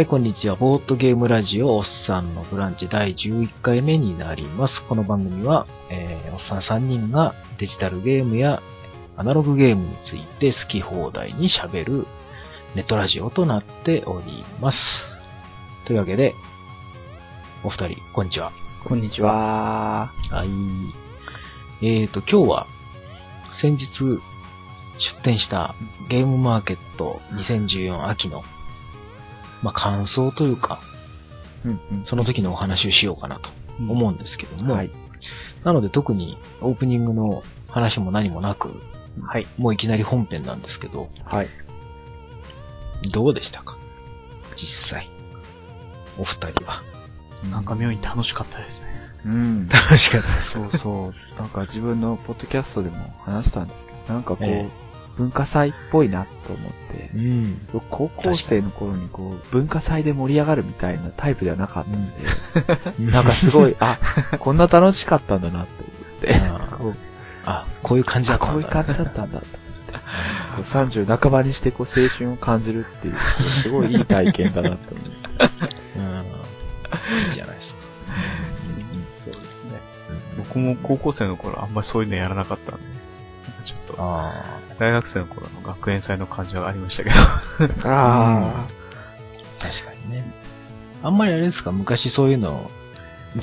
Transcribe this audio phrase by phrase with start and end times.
[0.00, 0.56] はい、こんにちは。
[0.56, 4.82] ボートゲームラジオおっさんのブランチ第11回目になります。
[4.84, 8.62] この番組は、えー、おっさん3人がデジタルゲームや
[9.18, 12.06] アナログゲームについて好き放題に喋る
[12.74, 14.80] ネットラジオとなっております。
[15.84, 16.34] というわけで、
[17.62, 18.52] お二人、こんにちは。
[18.82, 20.10] こんにちは。
[20.30, 20.44] は
[21.82, 21.86] い。
[21.86, 22.66] えーと、今日は、
[23.60, 23.86] 先日
[24.98, 25.74] 出展した
[26.08, 28.42] ゲームマーケット2014秋の、
[29.62, 30.80] まあ、感想というか、
[31.64, 33.50] うんうんその時のお話をしようかなと
[33.88, 34.90] 思うんですけども、はい。
[35.64, 38.70] なので特にオープニングの話も何もなく、
[39.22, 39.46] はい。
[39.58, 41.48] もういきなり本編なんですけど、はい。
[43.12, 43.76] どうでしたか？
[44.56, 45.08] 実際。
[46.18, 46.82] お二人は。
[47.50, 48.86] なんか妙に楽しかったですね。
[49.26, 49.68] うん。
[49.72, 50.42] 確かに。
[50.42, 51.38] そうそう。
[51.38, 54.68] なんか自分のポッドキャストでも話したんですけど、なんかこう、え
[55.16, 57.66] 文化祭っぽいなと思ってう、ん。
[57.72, 63.98] 僕高校生の頃にこう、文化祭で盛り上がるみたいなタイプではなかったので、なんかすごい、 あ、
[64.38, 65.66] こんな楽しかったんだなと思
[66.18, 66.94] って、あこう
[67.44, 69.60] あ、こういう感じだあ、ったんだこういう感じだったんだと思って。
[70.56, 73.14] こう30半ばにしてこう青春を感じるっていう、
[73.62, 75.50] すごいいい体験だなと思って。
[75.96, 76.30] うん。
[77.28, 77.80] いいじゃないですか。
[79.24, 79.80] そうですね。
[80.38, 82.82] 僕も高校生の頃あんまりそういうのやらなかったんで、
[83.64, 84.44] ちょっと、あ
[84.80, 87.16] 大学生の頃の学園祭の感じはありましたけど。
[87.16, 87.28] あ
[87.84, 88.66] あ、
[89.60, 90.24] 確かにね。
[91.02, 92.70] あんまりあれですか、昔そういうの、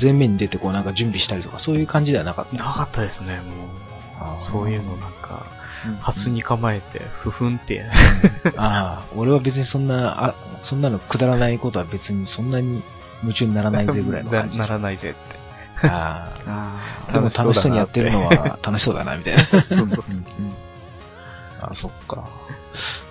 [0.02, 2.58] 前面に出てこうなんか準備したりとか、そういう感じではなかった？
[2.58, 4.44] なかったですね、もう。
[4.52, 5.46] そういうのなんか、
[6.02, 7.86] あ、初に構えて、ふふんって、
[8.58, 12.82] ああ、俺は別にそんな、あ、そんなのくだらないことは別にそんなに
[13.22, 14.58] 夢中にならないぜぐらいの感じ。
[14.60, 15.88] ならないぜって。
[15.88, 17.12] あ ああ。
[17.14, 19.44] でも楽しそうにやってるのは楽しそうだな、みたいな。
[19.70, 20.04] そうそう。
[21.68, 22.28] うんうんあそっか。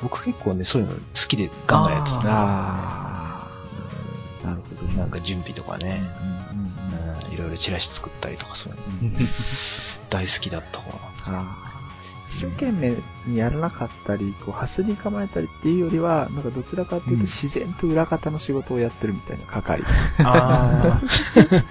[0.03, 2.33] 僕結構ね、そういうの好きでガンガンやってた。
[2.33, 3.49] あ
[4.45, 4.93] あ、なるほど。
[4.93, 6.03] なんか準備とかね、
[6.53, 8.73] うんうんうんうん、いろいろチラシ作ったりとかそう
[9.05, 9.29] いうの
[10.11, 11.45] 大好きだった方な
[12.31, 12.97] 一生懸命
[13.27, 19.83] にやらなかったり、こう、ハスに構えたりっていうよりは、なんかどちらかといううんと自然と裏方の仕事をやってるみたいな係。
[20.19, 21.65] ああ。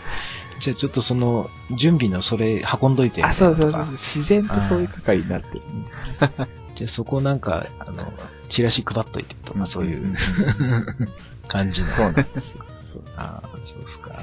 [0.62, 3.86] じゃあちょっとその、準備のそれ運んどいてあ、そうそうそう。
[3.92, 5.62] 自然とそういう係になってる。
[6.76, 8.12] じゃあそこなんか、あの、
[8.50, 10.16] チラシ配っといてとか、そういう
[11.48, 11.88] 感じの。
[11.88, 12.66] そうなんですよ。
[12.82, 14.20] そうそうああ、そうですか。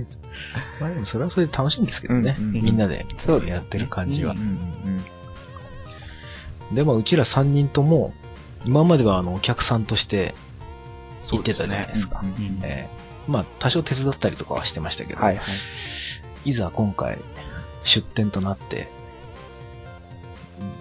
[0.80, 2.36] まあでもそれはそれで楽しいんですけどね。
[2.38, 3.06] うんうんうんみんなで
[3.46, 4.38] やってる感じはうん。
[4.40, 5.04] うんうん
[6.74, 8.14] で、まあうちら3人とも、
[8.64, 10.34] 今まではあの、お客さんとして
[11.30, 12.20] 行ってたじゃないですか。
[12.22, 15.42] うんうんうんええまあ多少手伝ったりとかはしてましたけど、はいは
[16.44, 16.50] い。
[16.50, 17.18] いざ今回
[17.84, 18.88] 出店となって、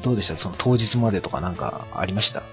[0.03, 0.38] どうでした？
[0.38, 2.40] その当日までとかなんかありました？
[2.40, 2.50] なん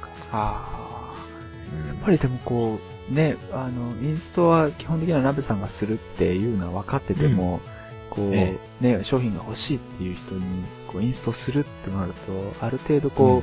[0.00, 0.08] か。
[0.32, 1.26] ああ。
[1.72, 1.88] うん。
[1.88, 2.78] やっぱりでもこ
[3.10, 7.60] う、ね、あの、インストは基本的にはナベさんがするっていうのは分かってても、
[8.10, 10.42] こう、えね、商品が欲しいっていう人に、
[10.86, 13.42] こう、インストするってなると、ある程度こ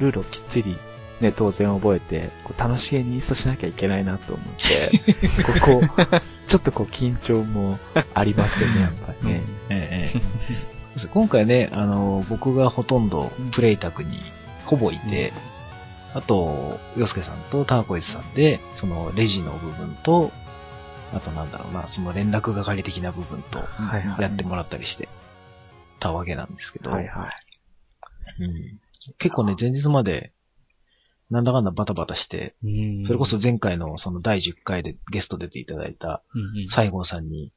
[0.00, 0.76] う、ルールをきっちり、
[1.20, 4.92] ね、当然覚えて、こう楽しげにインストしなきゃいけないなと思って、
[5.42, 7.78] こう、こうちょっとこう、緊張も
[8.14, 9.42] ありますよね、やっぱりね。
[9.70, 10.20] えええ
[10.54, 10.68] え
[11.06, 14.20] 今回ね、あの、僕がほとんどプレイ宅に
[14.66, 15.32] ほぼいて、
[16.14, 20.30] あと、洋介さんとターコイズさんで、そのレジの部分と、
[21.12, 23.58] あとなんだろうな、その連絡係的な部分と
[24.20, 25.08] やってもらったりして
[26.00, 28.42] たわけなんですけど、はいはい。
[28.42, 29.14] うん。
[29.18, 30.32] 結構ね、前日まで、
[31.30, 33.06] なんだかんだバタバタして、うん。
[33.06, 36.68] それこそ、前回のその第10回でゲスト出ていただいたうんうん。
[36.70, 37.52] 西郷さんに、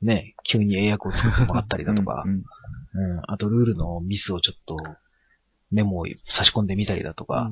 [0.00, 2.22] ね、急に英訳を作ってもらったりだとか。
[2.26, 2.42] う、んうん、
[3.26, 4.76] あとルールのミスをちょっと
[5.70, 7.50] メモを差し込んでみたりだとか、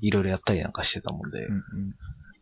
[0.00, 1.62] いろいろやったりなんかしてたもんで、うんうん。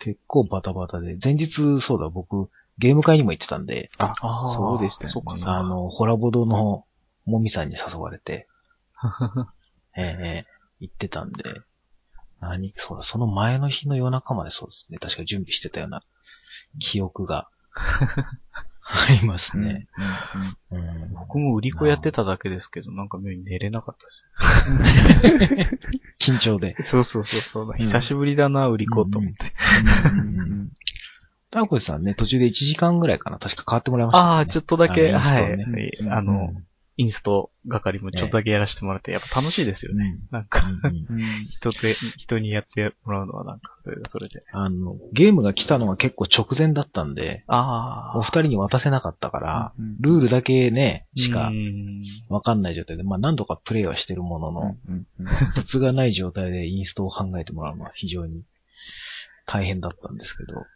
[0.01, 1.55] 結構バタバタで、前日
[1.87, 5.13] そうだ、僕、ゲーム会にも行ってたんで、あ、あーそうでしたよね。
[5.13, 5.35] そうか。
[5.51, 6.85] あの、ホラボドの
[7.27, 8.49] もみさんに誘われて、
[9.97, 10.47] ええええ
[10.81, 11.45] 行ってたんで、
[12.41, 16.03] 何そうだ、その前の日の夜中までそうですね、確か準備してたような
[16.91, 17.49] 記憶が
[18.93, 19.87] ありますうんね。
[20.71, 24.03] うんうんうん僕も売り子やってただけですけど、なんか妙に寝れなかった
[25.37, 25.69] で
[26.19, 26.31] す。
[26.31, 26.75] 緊張で。
[26.91, 29.53] そうそうそうそう、久しぶりだな、売り子と思って。
[30.13, 30.71] うん
[31.53, 34.31] タコさんね、途中で1時間ぐらいかな、確か変わってもらいました、ね。
[34.31, 36.65] ああ、ちょっとだけ、あのはいあのうん、
[37.01, 40.19] インスト係もちょっとだけやらせてもらって、やっぱ楽しいですよね。
[40.31, 40.71] なんか、
[41.51, 44.45] 人で、人にやってもらうのはなんか、それでそれで。
[44.53, 58.45] あの、ゲームが来たのが結構直前だったんで、あお二人に渡せなかったから、うんルールだけね、しかうんわかんない状態で、まあ何度かプレイはしてるものの、うんうんコツがない状態でインストを考えてもらうのは非常に
[59.47, 60.67] 大変だったんですけど、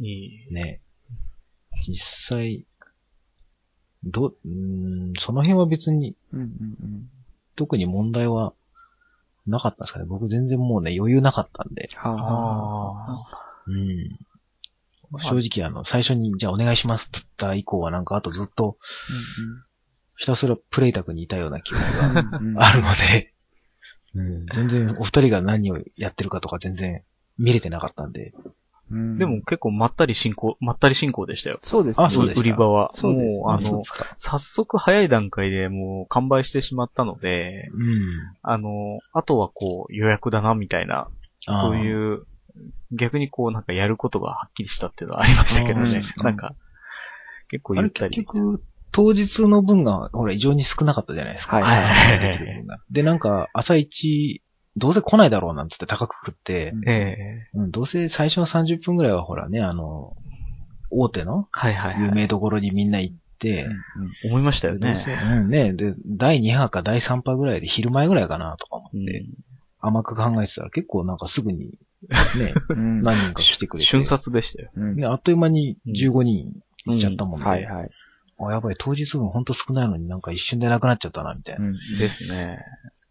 [0.00, 0.52] いい。
[0.52, 0.82] ね。
[1.86, 1.98] 実
[2.28, 2.66] 際、
[4.04, 7.10] ど、うーん、その辺は別にうんうん
[7.56, 8.54] 特に問題は
[9.46, 10.06] なかったんですかね。
[10.06, 11.90] 僕全然もうね、余裕なかったんで。
[11.94, 13.22] はあ。
[13.22, 13.26] あ
[13.66, 14.18] うん。
[15.18, 18.78] 正直あの、最初にじゃあお願いしますって言った以降はなんかあとずっと
[20.16, 23.32] ひたすらプレイ宅にいたような記憶がうんうんあるので、
[24.14, 27.02] うん、全然お二人が何をやってるかとか全然
[27.38, 28.32] 見れてなかったんで。
[28.90, 31.58] うんでも結構まったり進行、まったり進行でしたよ。
[31.62, 32.06] そうですね。
[32.06, 32.90] あそうですか売り場は。
[32.94, 33.82] そうですねもう、あの
[34.18, 38.36] 早速早い段階でもう完売してしまったので、うん。
[38.42, 41.08] あの、あとはこう予約だなみたいな、
[41.60, 42.26] そういう、
[42.92, 46.02] 逆にこうなんかやることがはっきりしたっていうのはありましたけどね。
[46.16, 46.54] うんなんか、
[47.48, 48.16] 結構あれゆったり。
[48.16, 51.56] 結局、当日の分が、ほら、異常に少なかったじゃないですか。
[51.56, 54.42] はいはいできる分がで、なんか、朝一、
[54.76, 60.14] どうせ来ないだろうなんつって高く食って、うんええうん、どうせ最初の30分ぐらいはほらね、あの、
[60.90, 62.02] 大手のはいはい、はい。
[62.02, 63.66] 有名どころにみんな行って、
[64.24, 65.04] 思いましたよね。
[65.24, 69.26] うんね、で、第2波か第3波ぐらいで昼前ぐらいかなとか思って、うん
[69.82, 71.70] 甘く考えてたら結構なんかすぐに、
[72.36, 73.88] ね、 うん何人か来てくれて。
[73.88, 74.70] 瞬殺でしたよ。
[74.76, 76.52] うんね、あっという間に15人
[76.84, 77.90] 行っちゃったもんで、はいはい。
[78.38, 81.64] あ、やばい、当日分ほんと少ないのになんか一瞬でなくなっちゃったな、みたいな。
[81.64, 82.58] うんですね。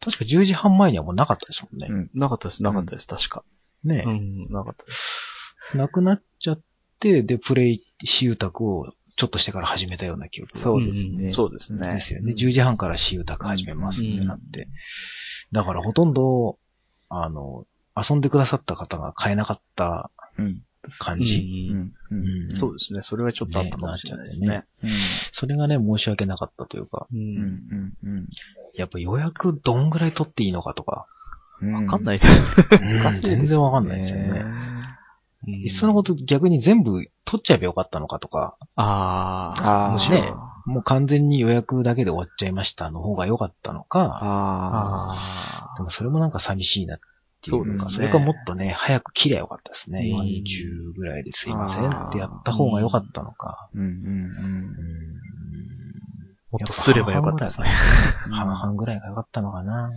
[0.02, 1.88] 確か10時半前にはもうなかったですもんね。
[1.90, 3.44] うんなかったです、なかったです、確か。
[3.84, 4.92] ね、うん、なかったで
[5.72, 5.78] す。
[5.78, 6.62] なくなっちゃっ
[7.00, 11.96] て、で、プレイ私有宅をちょっとしてから始めたような記憶がそうですねんそうですね。
[11.96, 12.34] ですよね。
[12.34, 14.68] 10時半から私有宅始めますってうんなって。
[15.52, 16.58] だからほとんど、
[17.10, 20.62] あの、遊んでくださった方が買えなかったうん
[21.00, 21.34] 感うじ。
[21.72, 23.02] うんんうんうんそうですね。
[23.04, 24.64] それはちょっとあったかもしれないですねね。
[25.34, 27.16] それがね、申し訳なかったというか、う。
[27.16, 28.28] うんんうん
[28.76, 31.06] やっぱ予約どんぐらい取っていいのかとか、
[31.62, 31.74] うん。
[31.74, 32.06] わかんい。
[32.06, 32.32] ないです。
[32.80, 33.36] 難しいですね。
[33.38, 34.60] 全然わかんないですよね。
[35.48, 39.62] いっそのこと逆に全部取っちゃえばよかったのかとか、ああ。
[39.62, 39.94] ああ。
[39.94, 40.34] むしろね
[40.66, 45.78] もう完全に予約だけで終わっちゃいましたの方が良かったのか、あああ。
[45.78, 47.00] でもそれもなんか寂しいなっ
[47.44, 50.02] ていうか、そねそれかもっとね、早く切りゃよかったですね。
[50.02, 53.70] うん40ぐらいですいませんってやった方が良かったのか。
[53.70, 53.70] あ。
[53.74, 54.90] うんうんうん
[56.52, 57.68] もっとすればよかったですね。
[58.32, 59.92] 半々ぐらいが良かったのかな。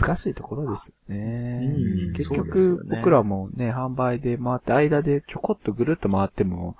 [0.00, 1.60] 難しいところですよね。
[1.64, 6.76] うん結局、ね僕らもね、販売で回って、間でちょこっとぐるっと回っても、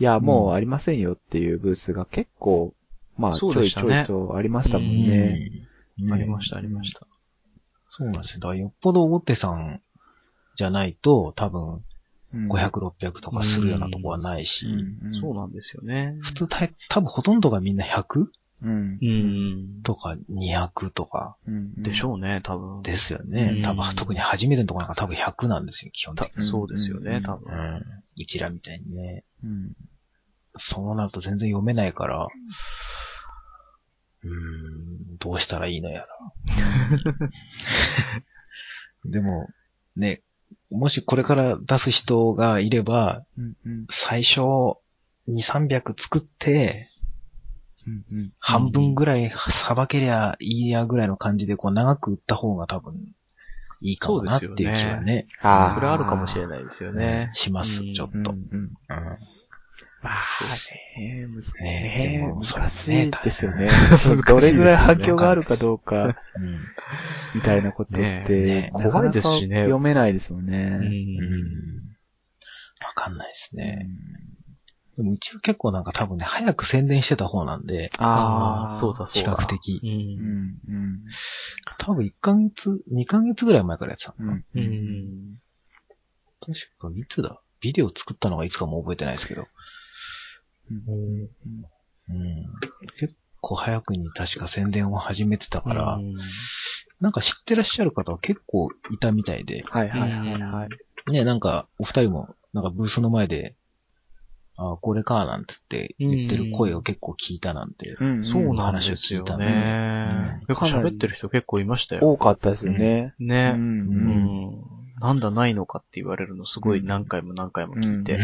[0.00, 2.72] いや、もうありませんよっていうブースが結構、
[3.18, 5.50] まあ、ちょいちょいとありましたもんうんね。
[6.00, 7.06] うんありました、ありました。
[7.90, 8.40] そうなんですよ。
[8.40, 9.82] だからよっぽど大手さん
[10.56, 11.84] じゃないと、多分うん
[12.34, 16.16] 500、600とかするようなとこはないし、うんそうなんですよね。
[16.22, 18.26] 普通た多分ほとんどがみんな 100?
[18.64, 19.06] うんう
[19.80, 19.82] ん。
[19.82, 22.82] とか200とかうんでしょうね、多分。
[22.82, 23.54] ですよね。
[23.56, 26.50] うん多分、特に初めてのとこなんか多分100なんですよ、基本た的に。
[26.50, 27.54] そうですよね、多う分。
[27.54, 27.76] ん。
[27.78, 29.24] うちらみたいにね。
[29.44, 29.72] うん
[30.70, 32.26] そうなると全然読めないから、
[34.22, 36.06] うーん、どうしたらいいのやら。
[39.10, 39.48] でも、
[39.96, 40.20] ね、
[40.70, 44.40] もしこれから出す人がいれば、うんうん最初、
[45.28, 46.88] 2、300作って、
[47.86, 49.32] うんうん半分ぐらい
[49.66, 52.94] さばけりゃいいやぐらいの感じで、こう長く売った方が多分
[53.80, 55.26] いいかもなっていう気はね。
[55.40, 57.32] あーそれあるかもしれないですよね。
[57.34, 58.16] しますうんちょっと。
[58.16, 58.72] うんうんうん
[60.02, 60.14] まあ
[61.00, 61.28] ね、
[61.60, 63.70] ね難しいですよね
[64.26, 66.14] どれぐらい反響があるかどうか、うん
[67.34, 70.78] みたいなことっねて怖いですしね読めないですもんうね。
[72.84, 73.88] わかんないですね。
[74.96, 79.34] でもうちは結構なんか多分ね、早く宣伝してた方なんで、ああ、そうだ、そう比だ。
[79.36, 79.86] 較的う。
[79.86, 81.00] うんん、うん、
[81.78, 84.42] 多分1ヶ月、2ヶ月ぐらい前からやってたのかな。
[84.54, 85.38] うん。
[86.40, 87.40] 確かいつだ？
[87.62, 89.48] ビデオ作ったのがいつかも覚えてないですけど。
[90.70, 92.46] うん。
[93.00, 95.98] 結構早くに確か宣伝を始めてたから、
[97.00, 97.12] なん。
[97.12, 101.12] か知ってらっしゃる方は結構いたみたいで、はいはいはいはい。
[101.12, 101.40] ね、なん。
[101.40, 102.64] かお二人も、なん。
[102.64, 103.56] かブースの前で、
[104.56, 105.44] あこれかなん。
[105.46, 107.72] てって言ってる声を結構聞いたなん。
[107.72, 107.96] て。
[107.98, 108.04] そ
[108.38, 108.80] うなん。
[108.80, 110.40] ですよね。
[110.48, 112.12] 喋ってる人結構いましたよ。
[112.12, 113.14] 多かったですよね。
[113.18, 113.54] ね。
[113.56, 114.62] ううん。
[115.02, 118.18] なんだないのかって言われるのすごい何回も何回も聞いて。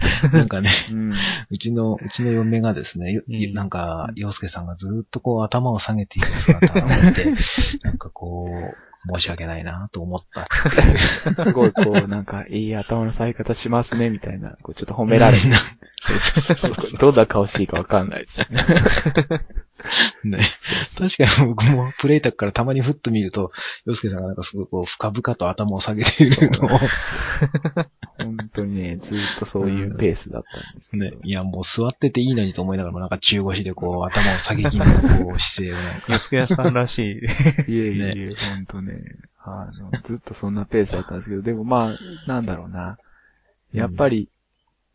[0.32, 0.70] なんかね、
[1.50, 3.20] うちの、うちの嫁がですね、
[3.52, 7.34] なんか、洋介さんがずーっとこう頭を下げている姿を見て、
[7.84, 10.48] なんかこう、申し訳ないなと思った。
[11.44, 16.98] すごいこう、なんか、いい頭の咲き方しますね、みたいな、こうちょっと褒められて、そうそうそうそう。
[16.98, 18.62] どんな顔していいかわかんないですよね。
[20.24, 20.52] ね。
[20.96, 23.50] 確かに僕もプレイタックからたまにふっと見ると、
[23.86, 26.78] 洋介さんがなんかすごいこう、深々と頭を下げているのを、
[28.18, 31.12] 本当にね、ずっとそういうペースだったんですねね。。
[31.24, 37.02] いやもう座ってていいのにと思いながらもなんか中腰でこう、頭を下げ気味のこう姿勢をなんか、洋介屋さんらしい。
[37.72, 39.00] いえいえいえ、本当ね。
[39.42, 42.98] あの、ずっとそんなペースだったんですけど、でもまあ、なんだろうな。
[43.72, 44.28] やっぱり、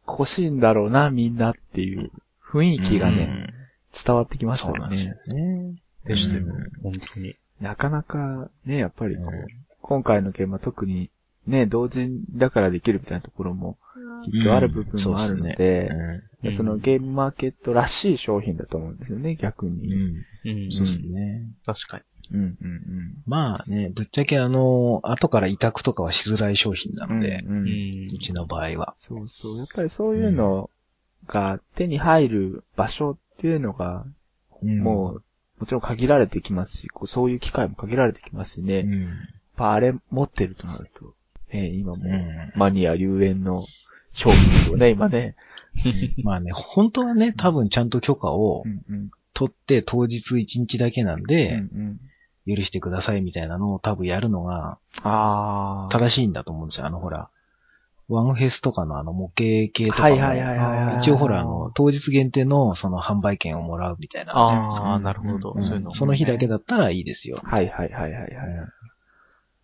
[0.08, 2.12] 欲しいんだろうな、みんなっていう
[2.44, 3.65] 雰囲気がね、うん
[4.06, 5.48] 伝わってきましたよそうなんですねよ。
[5.72, 5.76] ね。
[6.06, 6.82] でしたようん。
[6.84, 7.36] 本当に。
[7.62, 9.46] なかなかね、やっぱりこう、うん
[9.88, 11.12] 今回の件は特に
[11.46, 13.78] ね、同人だからできるみたいなところも
[14.26, 15.92] きっとある部分もあるので、
[16.44, 19.88] うんそのゲームマーケットらしい商品だと思うんですよね、逆うに。
[19.90, 19.92] ん。
[19.92, 20.72] うん。
[20.72, 21.44] そうですね。
[21.68, 22.04] 確かに。
[22.34, 22.58] うんうん
[23.28, 27.20] まあね、ぶっちゃけあの、後から委託とかはしづらい商品なうん。
[27.20, 28.96] ので、うんうんうんうちの場合は。
[29.08, 29.58] そうそう。
[29.60, 30.70] やっぱりそういうの
[31.28, 34.06] が手に入る場所っていうのが、
[34.62, 35.24] もう、
[35.60, 38.80] もちろん限られてきますし、こうそういう機会も限られてきますしね。
[38.80, 39.12] うん、やっ
[39.56, 41.14] ぱあれ持ってるとなると、
[41.54, 43.66] ね、今もうんマニア流園の
[44.14, 45.36] 商品ですよね、今ね。
[46.24, 49.12] まあね、本当はね、多分ちゃんと許可をうんうん。
[49.38, 52.00] 取って当日1日だけなんうんで、うん。
[52.48, 55.90] 許してくださいみたいなのを多分やるのがああ。
[55.92, 56.86] 正しいんだと思うんですよ。
[56.86, 57.30] あのほら、
[58.08, 65.54] ワンフェスとかのあの模型系とかも、はいはいはいはいはい一応ほらあの、当日限定のその販売券をもらうみたいな、ああ、なるほど。
[65.56, 67.42] うんそういうのもねその日だけだったらいいですよ。
[67.44, 68.32] はいはいはいはいはい。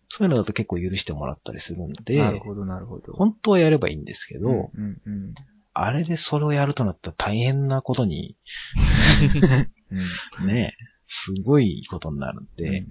[0.08, 3.12] そういうのだと結構許してもらったりするんで、なるほどなるほど。
[3.12, 5.34] 本当はやればいいんですけど、うんうんうん。
[5.72, 8.36] あれでそれをやるとなったら大変なことに、
[10.40, 10.46] うん。
[10.46, 10.76] ね、
[11.26, 12.84] すごいことになるんで、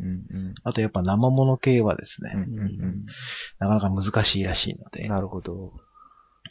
[0.64, 2.34] あとやっぱ生物系はですね、
[3.60, 5.74] なかなか難しいらしいのでうん。、なるほど。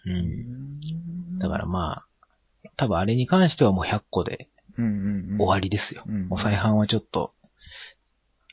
[0.07, 2.07] うん、だからまあ、
[2.77, 4.49] 多分あれに関してはもう100個で。
[4.77, 6.05] 終わりですよ。
[6.07, 7.35] うんもう再販はちょっと、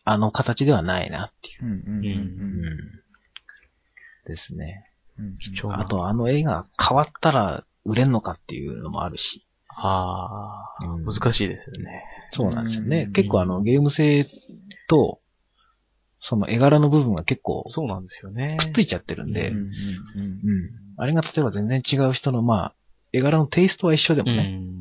[0.03, 1.61] あの形ではないなっていう。
[4.25, 4.91] ですね。
[5.73, 9.46] あとあの絵が変わったら売れんのかっていうのもあるし。
[9.77, 12.03] ああ、うん難しいですよね。
[12.31, 13.05] そうなんですよね。
[13.07, 14.27] うん結構あのゲーム性
[14.89, 15.19] と、
[16.19, 18.57] その絵柄の部分が結構そうなんですよね。
[18.59, 19.71] くっついちゃってるんで、うんうんうん。
[20.97, 22.75] あれが例えば全然違う人の、まあ、
[23.13, 24.77] 絵柄のテイストは一緒でもうね、ん。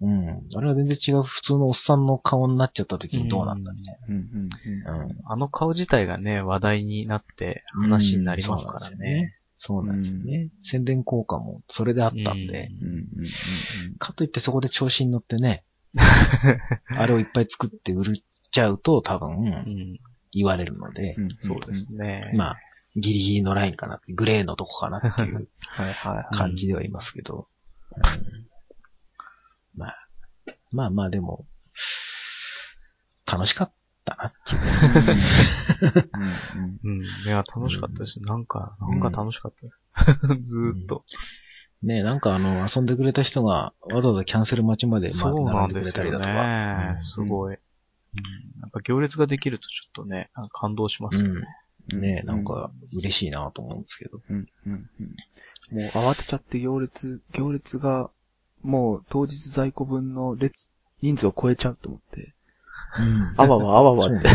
[0.00, 0.28] うん。
[0.56, 4.92] あれが全然違う普通のおっさんの顔になっちゃった時にどうなんだみたいうんうんな。
[4.94, 5.16] うん。
[5.24, 9.37] あの顔自体がね、話題になって話になりますからね。
[9.60, 10.50] そうなんですよね。
[10.70, 12.70] 宣伝効果もそれであったんで、
[13.98, 18.22] かといってそこで調子に乗ってね、 あれをいっぱい作って売っ
[18.52, 19.98] ちゃうと多分うん。
[20.30, 21.36] 言われるのでう、ん。
[21.40, 22.32] そうですね。
[22.34, 22.56] まあ、
[22.94, 25.48] ギリギリのラインかなグレーのとこかなっていう。
[26.32, 27.48] 感じではいますけど、
[27.96, 28.48] うん
[29.76, 30.08] まあ、
[30.72, 31.46] まあまあでも、
[33.26, 33.72] 楽しかっ
[34.08, 34.32] たなっ
[35.92, 36.00] て。
[36.86, 36.92] いう。
[36.92, 37.02] ん。
[37.26, 38.20] いや、楽しかったです。
[38.20, 38.44] なん。
[38.46, 39.00] か、なん。
[39.00, 40.50] か楽しかったです。
[40.50, 41.04] ずーっと。
[41.82, 42.20] ねなん。
[42.20, 42.86] かあの、遊ん。
[42.86, 45.74] でくれた人がわざわざキャンセル待ちまで、まあそうな並ん。
[45.74, 46.32] でくれたりだとか。
[46.94, 46.98] ね。
[47.14, 47.54] すごい。
[47.54, 48.60] うん。
[48.60, 48.70] なん。
[48.70, 51.40] か行列ができるとちょっとね、感動しますよね。
[51.92, 52.44] ねなん。
[52.44, 53.82] か嬉しいなと思うん。
[53.82, 54.20] ですけど。
[54.28, 54.46] うん。
[54.66, 54.90] うん。
[55.00, 55.16] うん。
[55.70, 58.10] もう慌てちゃって行列、行列が、
[58.62, 60.70] もう当日在庫分の列、
[61.02, 62.34] 人数を超えちゃうと思って。
[62.96, 64.28] うんあわわあわわって。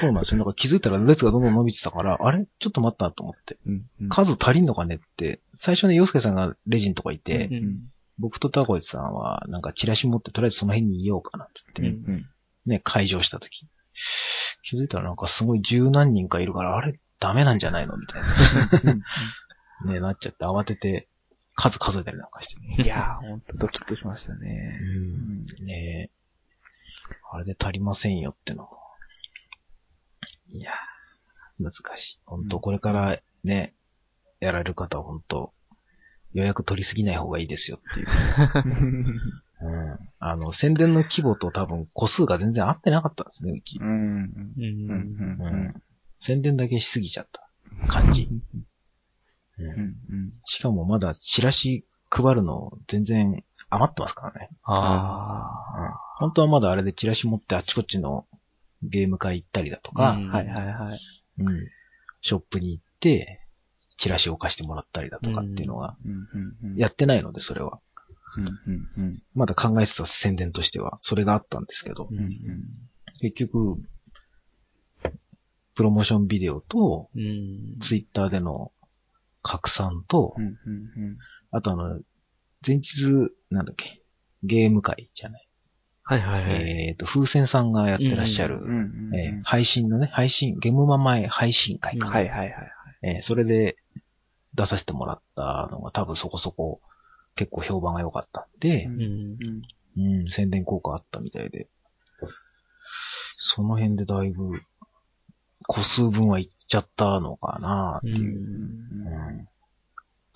[0.00, 0.38] そうなんですよ。
[0.38, 2.44] なんか気づいたら列がどんどん伸びてたから、あれ？
[2.60, 3.56] ちょっと待ったと思って。
[3.66, 12.26] うんうん数足りんのかねって、最初ね、洋介さんがレジンとかいて、うん僕とタコイツさんは、なんかチラシ持ってとりあえずその辺にいようかなってうん言って、うん
[12.66, 13.48] ね、会場した時。
[14.70, 17.00] 気づいたらなんかすごい十何人かいるから、あれ？
[17.18, 19.92] ダメなんじゃないのみたいな。
[19.92, 21.08] ね、なっちゃって慌てて
[21.56, 22.82] 数数えたりなんかして。
[22.82, 24.78] いやー、ほんとドキッとしましたね。
[25.58, 25.66] うん。
[25.66, 26.10] ね
[27.32, 28.68] あれで足りませんよっての。
[30.48, 32.18] いやー難しい。
[32.26, 33.74] 本当これからね、
[34.40, 35.52] やられる方は本当
[36.32, 38.06] 予約取りすぎない方がいいですよっていう。
[39.62, 39.98] うん。
[40.18, 43.78] あの、宣伝の規模と多分個数が全然合ってなかったんですね、うち。
[43.80, 45.74] うん。
[46.20, 47.48] 宣伝だけしすぎちゃった
[47.86, 48.28] 感じ。
[49.58, 50.32] うん。
[50.46, 53.44] しかもまだチラシ配るの全然
[53.74, 54.50] 余ってますからね。
[54.62, 58.26] あ本当はまだあれでチラシ持ってあっちこっちの
[58.82, 61.00] ゲーム会行ったりだとか、うんはいはいはい。
[61.40, 61.68] うん
[62.24, 63.40] ショップに行って、
[64.02, 66.70] チラシを貸してもらったりだとかっていうのが、うん。
[66.70, 66.76] うん。
[66.76, 67.80] やってないので、それは。
[68.38, 68.46] うん。
[68.46, 69.04] うん。
[69.04, 69.22] うん。
[69.34, 72.20] まだ考えてた宣伝としては、それがあったんですけどう、うん。
[72.20, 72.32] うん。
[73.20, 73.76] 結局、
[75.76, 77.78] プロモーションビデオと、うん。
[77.86, 78.72] ツイッターでの
[79.42, 80.44] 拡散とう、ん。
[80.44, 80.56] うん。
[81.50, 82.00] あとあの、
[82.66, 82.84] 前日、
[83.50, 84.02] なんだっけ、
[84.42, 85.48] ゲーム会じゃない？
[86.02, 86.88] はいはいはい。
[86.88, 88.60] えっ、と、風船さんがやってらっしゃる、
[89.14, 92.08] えー配信のね、配信、ゲームマ前配信会か。
[92.08, 92.52] はいはいはい。
[93.02, 93.76] えーそれで
[94.54, 96.80] 出させてもらったのが多分そこそこ
[97.36, 99.02] 結構評判が良かったんでう、うん。
[99.02, 101.68] うんうん、宣伝効果あったみたいで、
[103.56, 104.60] その辺でだいぶ
[105.66, 109.48] 個数分はいっちゃったのかなってういう、うんうん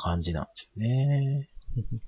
[0.01, 1.49] 感じなんですよね。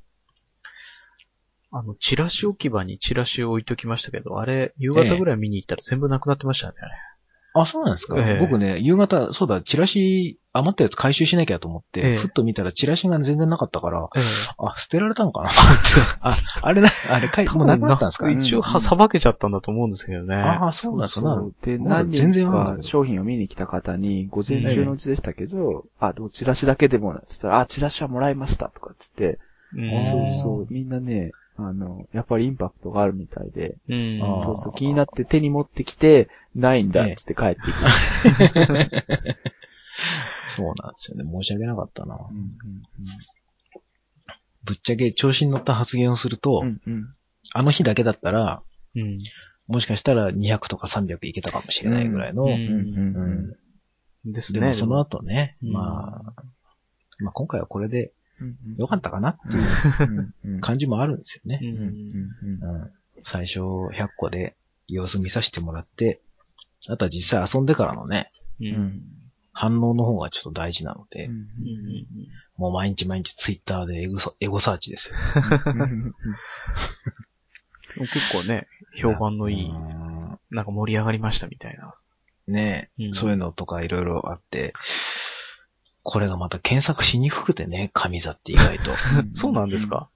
[1.72, 6.74] あの、チラシ置き場にチラシを置いときましたけど、あれ、夕方ぐらい見に行ったら全部なくなってましたね。
[7.52, 8.38] あ、そうなんですか、ええ。
[8.40, 12.16] 僕ね、夕方、そうだ、チラシ余ったやつ回収しなきゃと思って、ええ。
[12.18, 14.22] ふっと見たらチラシが全然なかったから、ええ。
[14.58, 15.52] あ、捨てられたのかな？
[15.52, 15.80] と思って。
[16.20, 18.26] あ、あれな、あれかい、もうなくなったんですか？
[18.28, 20.34] うん一応は、さばけちゃったんだと思うんですけどね。
[20.34, 22.76] ああ、そうなんですかそうで、まだ何全然人かわかんない。
[22.78, 29.40] けど商品を見に来た方に、午前中のうちでしたけど、あ、でもチラシだけでも、つったら、あ、チラシはもらいました、とかつって、
[29.74, 29.78] う。
[29.78, 31.32] あーそうそう、みんなね、
[31.68, 34.18] あの、やっぱりインパクトがあるみたいで、うん。
[34.44, 37.70] そうそう、気になって手に持ってきて、ないんだ、つって帰っていく。
[40.56, 41.24] そうなんですよね。
[41.30, 42.14] 申し訳なかったな。
[42.14, 42.52] うんうん
[44.62, 47.14] ぶっちゃけ調子に乗った発言をすると、うんうん
[47.52, 48.62] あの日だけだったら、
[48.94, 49.18] うん。
[49.66, 53.56] もしかしたら200とか300いけたかもしれないぐらいの、うんうんうん
[54.24, 54.60] うんですね。
[54.60, 56.42] でもその後ね、うんまあ、
[57.20, 58.12] まあ今回はこれでうん
[58.76, 59.60] 良かったかなってい
[60.56, 61.60] う 感じもあるんですよね。
[63.32, 64.56] 最初100個で
[64.88, 66.20] 様子見させてもらって、
[66.88, 68.64] あとは実際遊んでからのね、う。
[68.64, 68.72] うん。
[68.72, 69.02] ん
[69.52, 71.44] 反応の方がちょっと大事なので、うんうん
[72.56, 75.14] もう毎日毎日ツイッターでエゴサエゴサーチですよ。
[75.64, 75.72] う
[78.02, 78.06] ん。
[78.06, 78.68] 結構ね、
[79.00, 80.38] 評判のいい、うん。
[80.50, 81.94] なんか盛り上がりましたみたいな。
[82.48, 83.14] ね、うん。
[83.14, 84.74] そういうのとかいろいろあって、
[86.02, 88.90] これがまた検索しにくくてね、神座って意外と。
[89.36, 90.08] そうなんですか？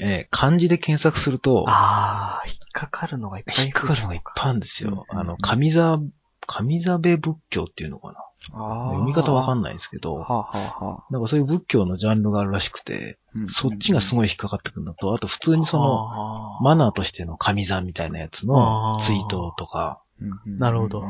[0.00, 5.06] えー漢字で検索すると、ああ、引っかかるのがいっぱい引っかかるのがいっぱいあるんですよ。
[5.10, 5.98] うんあの、神座、
[6.46, 8.14] 神座部仏教っていうのかな？
[8.92, 9.72] 読み方わかんない。
[9.72, 13.18] ないですけど、はあ、はあはあ、なんかそういう仏教のジャンルがあるらしくて、
[13.60, 14.16] そっちがすい。
[14.16, 20.02] ごい引っかかってくるのと、あと普通にその、のマナーとしての神座みたいなやつのツイートとか、
[20.46, 21.02] なるほど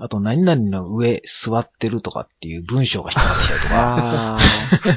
[0.00, 4.40] あと何々の上座ってるとかっていう文章が引っかかってきたりとか、ああ。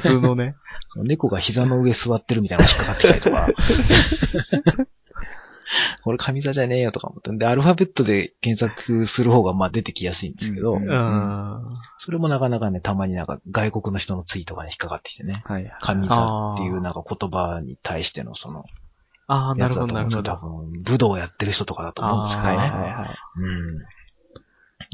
[0.00, 0.54] 通のね。
[0.96, 3.48] 猫が膝の上座ってるみたいなのが引っかかってきたりとか、
[6.02, 7.30] これ神座じゃねえよとか思って。
[7.36, 11.62] で、アルファベットで検索する方がまあ出てきやすいんですけど、うんうん。
[12.00, 15.70] それもなかなかね、たまになんか外国の人のツイートがね、引っかかってきてね、はい。
[15.82, 18.64] 神座っていうなんか言葉に対してのその、
[19.26, 20.22] ああ、なるほど、なるほど。
[20.22, 22.56] 多分、武道をやってる人とかだと思うんですけどね。
[22.56, 23.08] はいはいはい。
[23.36, 23.78] うん。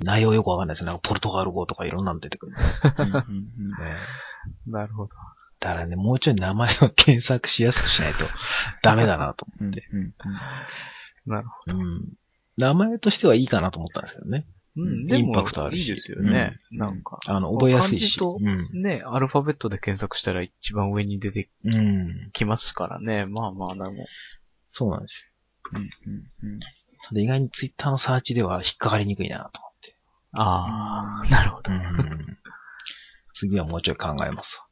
[0.02, 0.86] 内容よくわかんないですよ。
[0.86, 2.58] なんかポルトガル語とかいろんなの出てくる、ね。
[2.98, 5.14] うんうんなるほど。
[5.60, 8.18] だからね、もうちょい名前を検索しやすくしないと
[8.82, 9.88] ダメだなとうん思って。
[9.92, 10.14] うん
[11.26, 12.12] なるほうん。
[12.58, 14.46] 名前としてはいいかなと思ったんですけどね。
[14.76, 14.82] ど。
[14.82, 16.58] うん、イでもンパクトあるしいいですよね。
[16.72, 17.18] うんなんか。
[17.26, 18.18] あの、覚えやすいし。
[18.18, 18.82] 漢字うん。
[18.82, 22.30] ね、アルファベットで検索したら一番上に出てうん。
[22.32, 23.24] きますからね。
[23.26, 24.06] まあまあ、でも。
[24.72, 25.12] そうなんです
[25.72, 26.66] うんうんうんよ。
[27.08, 29.60] ただ意外にツイッターのサーチでは引っかかりにくいなと。
[30.36, 31.72] ああ、なるほど。
[31.72, 32.38] うん。
[33.38, 34.64] 次はもうちょい考えますわ。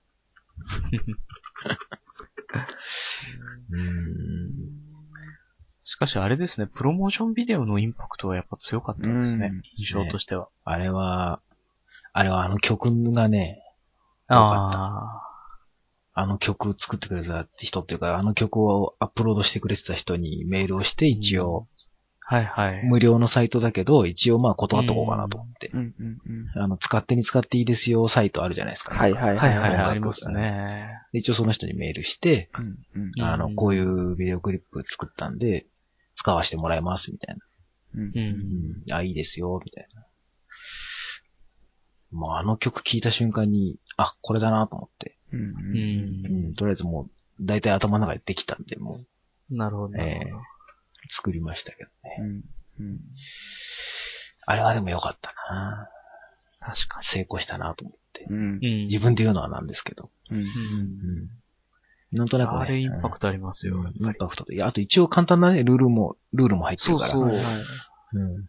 [3.70, 4.50] うん。
[5.84, 9.50] しかしあれですね、プロモーションビデオのインパクトはやっぱ強かったですね。
[9.52, 10.48] うん印象としては。
[10.64, 11.40] あれは、
[12.12, 13.62] あれはあの曲がね、
[14.28, 15.22] よかったあ
[16.14, 21.71] あの曲作ってくれた人っていうか、あの曲をアップロードしてくれてた人にメールをして、一応、あ、
[22.24, 22.84] はいはい。
[22.84, 25.70] 無料のサイトだけど、一応まあ断っとこうかなと思って。
[25.72, 26.18] うんうん
[26.54, 28.94] うんあの、使ってに使っていいですよ、サイトあるじゃないですか。
[28.94, 30.98] はいはいはいはいありますね。
[31.12, 35.66] で一応その人にメールして、うんうんあの、うんこういうビデオクリップ作ったんで、
[36.16, 37.42] 使わせてもらいます、みたいな。
[37.96, 38.12] うんう。
[38.14, 38.92] うんん。
[38.92, 40.06] あ、いいですよ、みたいな。
[42.12, 45.16] もうあの曲聴いた瞬間に、あ、これだなと思って。
[45.32, 45.44] うんう。
[45.44, 47.08] うんん、とりあえずも
[47.40, 49.00] う、大体頭の中でできたんで、も
[49.50, 49.94] なるほど。
[49.94, 50.51] う、えー
[51.10, 52.16] 作りましたけどね。
[52.18, 52.26] うん
[52.80, 53.00] うん
[54.44, 55.88] あれはでも良かったな
[56.60, 58.26] 確か成功したなと思って。
[58.28, 58.58] うん。
[58.88, 60.10] 自分で言うのはなんですけど。
[60.30, 60.44] うんうん。
[60.44, 60.46] う
[62.14, 62.18] ん。
[62.18, 62.58] なんとなくね。
[62.60, 63.76] あれインパクトありますよ。
[63.94, 64.54] インパクトで。
[64.54, 67.12] いや、あと一応簡単なね、ルールも、ルールも入ってるから。
[67.12, 67.40] そうそう
[68.14, 68.48] うん。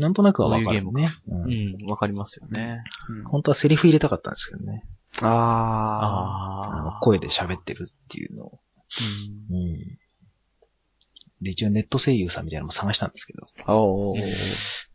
[0.00, 1.14] なんとなくはわかるこういうね。
[1.28, 2.82] うんうん、わかりますよね。
[3.08, 4.84] うん本当はセリフ入れたかったんですけどね。
[5.22, 7.00] ああのああ。
[7.02, 8.60] 声で喋ってるっていうのを。
[9.50, 9.56] うん。
[9.56, 9.98] うん。
[11.42, 13.46] で、一応ネット声優さんみたいなのも探したんですけど。
[13.66, 13.76] あ。
[13.76, 14.28] おーうん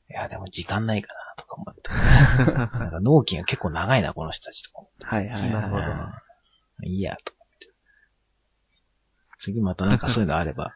[0.10, 1.90] いや、でも時間ないかなとか思って。
[2.78, 4.86] なんか納期が結構長いな、この人たちとか。
[5.00, 5.52] はいはいはい。
[5.52, 5.88] なるほどう
[6.86, 7.68] んいいや、と思って。
[9.40, 10.76] 次またなんかそういうのあれば、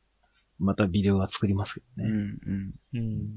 [0.58, 2.10] またビデオが作りますけどね。
[2.10, 2.38] うん、
[2.92, 2.98] うん。
[2.98, 3.28] うん。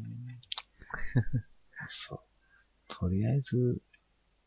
[2.10, 2.20] そう。
[2.88, 3.82] とりあえず、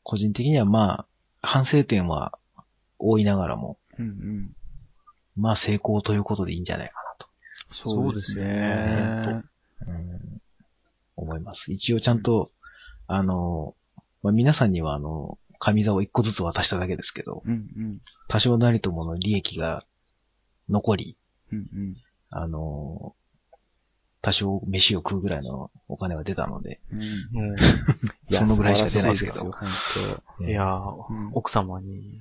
[0.02, 1.06] 個人的にはま
[1.40, 2.38] あ、反省点は
[2.98, 4.56] 多いながらも、うん、うん。
[5.36, 7.09] まあ成功ということでいいんじゃないかなと。
[7.70, 9.42] そうですね。
[9.86, 10.40] うん
[11.20, 11.70] 思います。
[11.70, 12.50] 一応ちゃんと、
[13.06, 13.74] あの、
[14.22, 17.98] まあ、皆さんにはあの、紙座を一個ずつ渡しただけですけど、うん、うん。
[18.28, 19.84] 多少なりともの利益が
[20.70, 21.18] 残り、
[21.52, 21.96] うん、うん。
[22.30, 23.14] あの、
[24.22, 27.00] 多少飯を食うぐらいのお金は出たので、うん。
[27.32, 27.56] も
[28.28, 29.46] いやそのぐらいしか出ないですけど。
[29.46, 31.30] 素晴らしいですよう、いやー、うん。
[31.32, 32.20] 奥様に、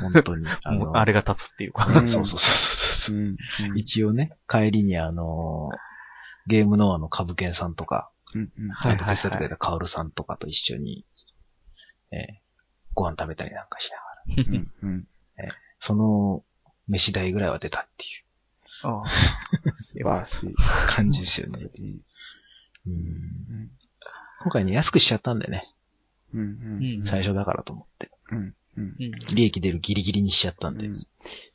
[0.00, 1.86] 本当に、 あもうの、あれが立つっていうか。
[1.86, 2.08] うん。
[2.10, 2.54] そうそうそう
[3.06, 3.36] そう本
[3.66, 3.70] 当。
[3.70, 3.78] うん。
[3.78, 5.70] 一応ね、帰りにあの、
[6.46, 8.70] ゲームノアの株券さんとか、うん、うん。
[8.70, 11.04] はいあと手伝ってくれたカオルさんとかと一緒に、
[12.10, 12.48] えー
[12.94, 15.06] ご飯食べたりなんかしながら、うん、うん。
[15.78, 16.42] その、
[16.88, 18.06] 飯代ぐらいは出たってい
[18.82, 19.02] あ
[19.74, 20.50] 素晴らしい。
[20.50, 20.54] う
[20.88, 21.70] 感じですよね。
[21.76, 22.00] うん
[22.86, 23.70] うん。
[24.40, 25.68] 今回ね、安くしちゃったんでね、
[26.34, 27.06] うん、うーん。
[27.06, 28.10] 最初だからと思って。
[28.30, 28.54] うん、うん。
[28.76, 29.34] うん。
[29.34, 30.86] 利益出るギリギリにしちゃったんで。
[30.86, 31.06] うん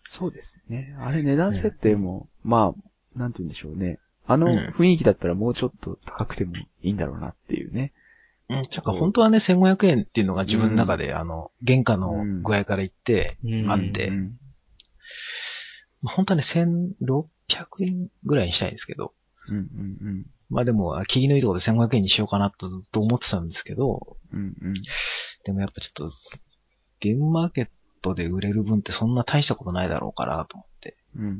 [0.05, 0.95] そうですね。
[0.99, 3.97] あれ値段設定も、まあ、なんて言うんでしょうね。
[4.27, 7.93] あのうん雰囲気だったらもうちょっと高くてもいいんだろうなっていうね。
[8.49, 14.38] うん、ちょっと本当はね、1500円っていうのが自分の中で、あの、原価の具合から言って、うんあんで、うん
[16.03, 19.13] まあ本当はね、1600円ぐらいにしたいんですけど、
[19.49, 24.73] うん、うん、まあでも、あ霧のいいところで1500円にしようかなとと思ってたんですけど、うん、うん。
[25.45, 26.11] でもやっぱちょっと、
[26.99, 27.67] ゲームマーケッ
[28.01, 31.35] トで売れる分ってそんな大したことないだろうからと思って、うん、うん、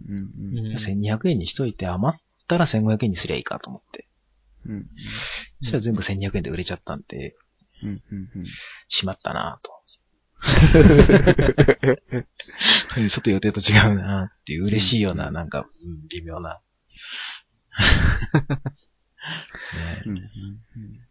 [0.58, 0.78] うん。
[0.78, 4.08] 1200円にしといて余ったら1500円にすりゃいいかと思って、
[4.65, 4.86] うん、
[5.62, 7.36] そしたら全部1200円で売れちゃったんで、
[7.84, 7.99] うん、うん、
[8.36, 8.45] うん。
[8.89, 9.73] しまったなと。
[13.10, 16.60] ちょっと予定と違うなっていう嬉しいような、なんか、うん微妙な。
[19.75, 20.15] ねうん、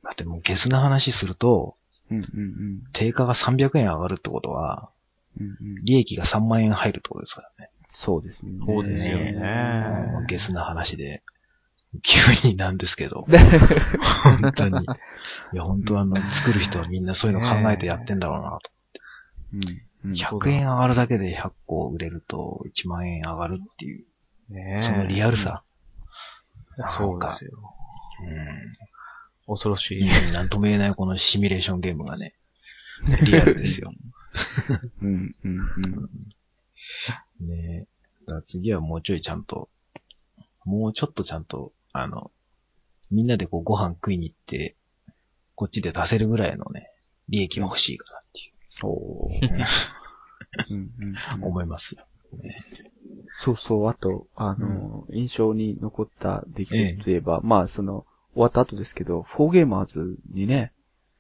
[0.03, 1.77] だってもうゲスな話すると、
[2.11, 2.83] うん、うん、うん。
[2.93, 4.91] 定価が300円上がるってことは、
[5.41, 5.49] うん、う
[5.81, 5.85] ん。
[5.85, 7.71] 利益が3万円入るってことですからね。
[7.93, 8.53] そうですね。
[8.67, 9.33] そうですよね
[10.13, 11.23] まあゲスな話で、
[12.03, 13.27] 急になんですけど。
[14.25, 14.85] 本当に。
[15.53, 18.72] いや、本当あの、作る人はみんなそういうの考えてやってんだろうなと。
[19.55, 20.17] うん、うん。
[20.17, 24.05] 100円上がるだけで100個売れると1万円上がるっていう、
[24.51, 25.63] ねえそのリアルさ。
[26.99, 27.53] そうですよ。
[29.49, 30.05] う恐ろしい。
[30.05, 30.33] ん。
[30.33, 32.35] なんとも言えないこのシミュレーションゲームがね、
[33.25, 33.93] リアルですよ。
[35.03, 35.59] うん、うん、
[37.41, 37.49] うん。
[37.49, 37.87] ね
[38.27, 39.69] だから次はもうちょいちゃんと、
[40.65, 42.31] もうちょっとちゃんと、あの、
[43.11, 44.77] みんなでこうご飯食いに行って、
[45.55, 46.89] こっちで出せるぐらいのね、
[47.29, 48.22] 利益が欲しいかな
[48.89, 48.93] う。
[48.93, 50.91] おーうん、
[51.39, 51.45] うん。
[51.45, 52.05] 思いますよ。
[53.35, 60.73] そうそう、あと、あの、印象に残った出来事といえば、まあ、その、終わった後ですけど、フォーゲーマーズにね、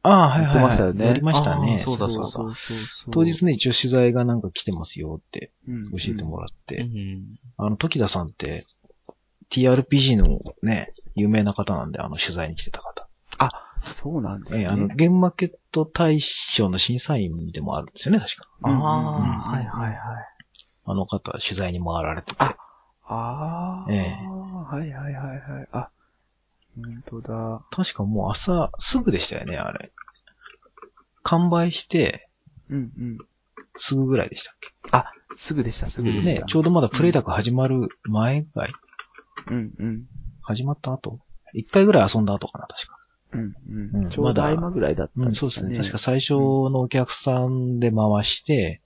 [0.04, 0.44] ああ、はいはい、はい。
[0.44, 1.82] 言ってましたよねやりましたね。
[1.84, 2.78] そうだそうだそうそう
[3.12, 7.38] 当日ね、一応取材がなんか来てますよってうん教えてもらって、うん。
[7.56, 8.66] あの、時田さんって、
[9.54, 13.08] TRPG のね、有名な方なんで、あの、取材に来てた方。
[13.92, 14.60] そうなんですね。
[14.60, 16.20] ええあの、ゲームマーケット大
[16.54, 18.48] 賞の審査員でもあるんですよね、確か。
[18.62, 19.96] あうんうんはいはいはい。
[20.84, 22.36] あの方、取材に回られてて。
[22.40, 22.56] あ
[23.04, 25.68] ああ、ええはいはいはいはい。
[25.72, 25.90] あ、
[26.76, 27.60] 本当だ。
[27.70, 29.92] 確かもう朝、すぐでしたよね、あれ。
[31.22, 32.28] 完売して、
[32.70, 33.18] うんうん。
[33.78, 36.32] すぐぐらいでしたっあ、すぐでした、すぐけでした。
[36.34, 38.72] ね、ちょうどまだプレイダック始まる前ぐらい
[39.48, 40.02] うんうん。
[40.42, 41.18] 始まった後？
[41.54, 42.98] 一回ぐらい遊んだ後かな、確か。
[43.32, 43.54] うんう
[43.94, 44.10] うんん。
[44.10, 45.52] ちょうど合間ぐらいだったうんん、ですかね。
[45.52, 45.88] そうですね。
[45.90, 48.80] 確か最初のお客さんで回して、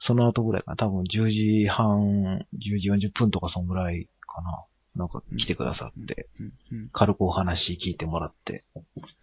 [0.00, 0.76] その後ぐらいかな。
[0.76, 1.30] 多分10
[1.64, 4.64] 時半、10時40分とかそんぐらいかな。
[4.96, 6.88] なんか来てくださって、うんうん。
[6.92, 8.64] 軽くお話聞いてもらって。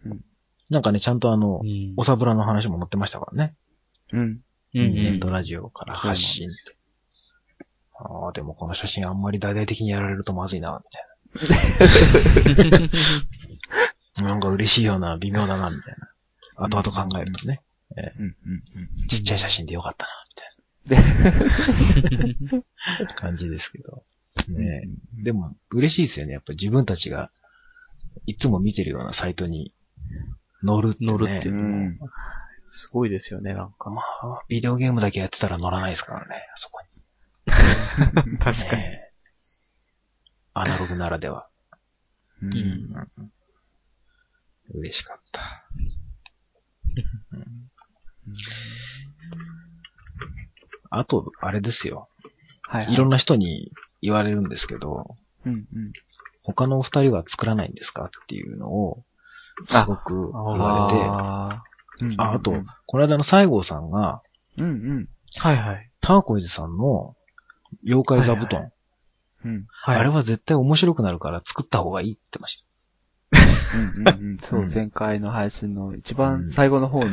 [0.05, 0.21] うん
[0.67, 3.53] なんかね、ちゃんとあの、うんおさぶらの話も載ってましたからね。
[4.13, 4.19] うん。
[4.19, 4.39] うん
[4.73, 6.75] ネットラジオから発信って。
[7.97, 12.89] ああ、でもこの写真あんまり大々的にやられるとまずいな、みたいな。
[14.65, 15.95] 嬉しいような、微妙だな、みたい
[16.58, 16.65] な。
[16.65, 17.62] 後々考えるとね。
[17.95, 18.34] うんうん
[19.10, 20.10] ちっちゃい写真でよかったな、
[20.89, 20.97] みたい
[23.06, 24.04] な 感じですけど。
[24.49, 24.88] ね
[25.21, 26.34] えでも、嬉しいですよね。
[26.34, 27.30] やっぱ自分たちが、
[28.25, 29.71] いつも見てるようなサイトに
[30.63, 31.12] 乗るって、ね。
[31.12, 31.99] 乗るっていううのもん。
[32.71, 33.91] すごいですよね、なんか。
[33.91, 36.88] まあ、ビデオゲームだけやってたら乗らないですからね、あそこに。
[38.39, 38.84] 確かに。
[40.56, 41.47] アナログならでは。
[42.41, 42.47] う。
[42.47, 43.08] うんん。
[44.73, 45.41] 嬉しかった。
[47.34, 47.65] うん
[50.89, 52.08] あと、あれですよ。
[52.63, 52.93] はいはい。
[52.93, 55.65] いろんな人に言われるんですけど、うんうん。
[56.43, 59.04] 他のお二人は作らないんですかっていうのを、
[59.67, 61.63] すごく言われて、あ
[62.17, 62.54] あ、あと、
[62.86, 64.21] この間の西郷さんが、
[64.58, 64.69] うんう
[65.01, 65.10] ん。
[65.38, 65.89] はいはい。
[66.01, 67.15] ターコイズさんの
[67.86, 68.71] 妖怪座布団、はい
[69.45, 69.65] うん。
[69.69, 69.97] はい。
[69.97, 72.63] あれは絶対面白くなるから作った方がいいって言ってまし
[73.31, 74.38] うんうんうん。
[74.41, 77.11] そうう、ん前回の配信の一番最後の方に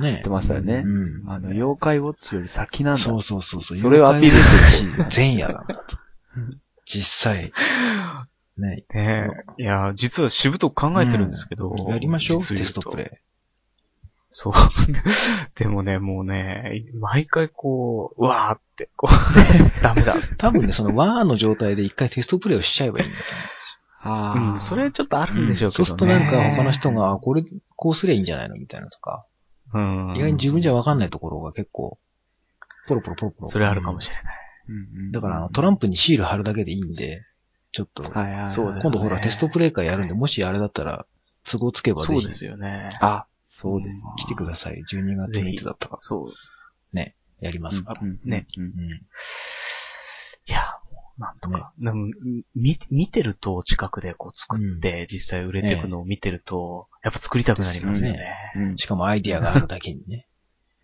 [0.00, 0.82] 言ってましたよね。
[0.84, 1.30] うん。
[1.30, 3.04] あの、妖怪ウォッチより先なんだ。
[3.04, 3.76] そうそうそうそう。
[3.76, 5.82] それをアピールしてる前夜なんだと。
[6.86, 7.52] 実際。
[8.58, 8.84] ね。
[9.58, 11.74] いや、実はしぶとく考えてるんですけど。
[11.88, 13.20] やりましょう、テストプレ
[14.30, 14.52] そう。
[15.58, 19.10] でもね、もうね、毎回こう、うわーって、こう、
[19.82, 20.14] ダメだ。
[20.14, 20.22] イ。
[20.38, 23.24] 多分ね、そのワーの状態で一回テストプレイをしちゃえばいいんだと
[24.02, 24.54] ああ。
[24.54, 25.48] うん、それちょっとあるん。
[25.52, 25.82] でしょうけどね。
[25.82, 27.44] そうするとなんか他の人が、あ、これ、
[27.76, 29.26] こうすりゃいいんじゃないのみたいなとか、
[29.74, 30.14] うん。
[30.16, 31.98] 意外に自分じゃわかんないところが結構、
[32.88, 33.50] ポロポロポロポロ。
[33.50, 34.24] それあるかもしれない。
[34.68, 37.22] うんうんだからあの、トランプにシール貼るだけでいいんで、
[37.72, 38.54] ちょっと、はいはいはい。
[38.54, 41.06] そうです今度ほらテストプレイ会やるんで、もしあれだったら、
[41.50, 42.88] 都合つけばぜひそうですよね。
[43.00, 44.04] あ、そうです。
[44.18, 44.82] 来てください。
[44.92, 45.98] 12月ぜひいつだったか。
[46.02, 46.32] そう。
[47.40, 48.00] やりますから。
[48.02, 48.46] うんね。
[48.56, 48.72] うん
[51.20, 51.72] なんとか。
[51.78, 52.06] でも、
[52.54, 58.34] み、見てると近くでこう作って、実際売れていくのを見てると、やっぱ作りたくなりますよね。
[58.56, 60.26] うんしかもアイディアがあるだけにね。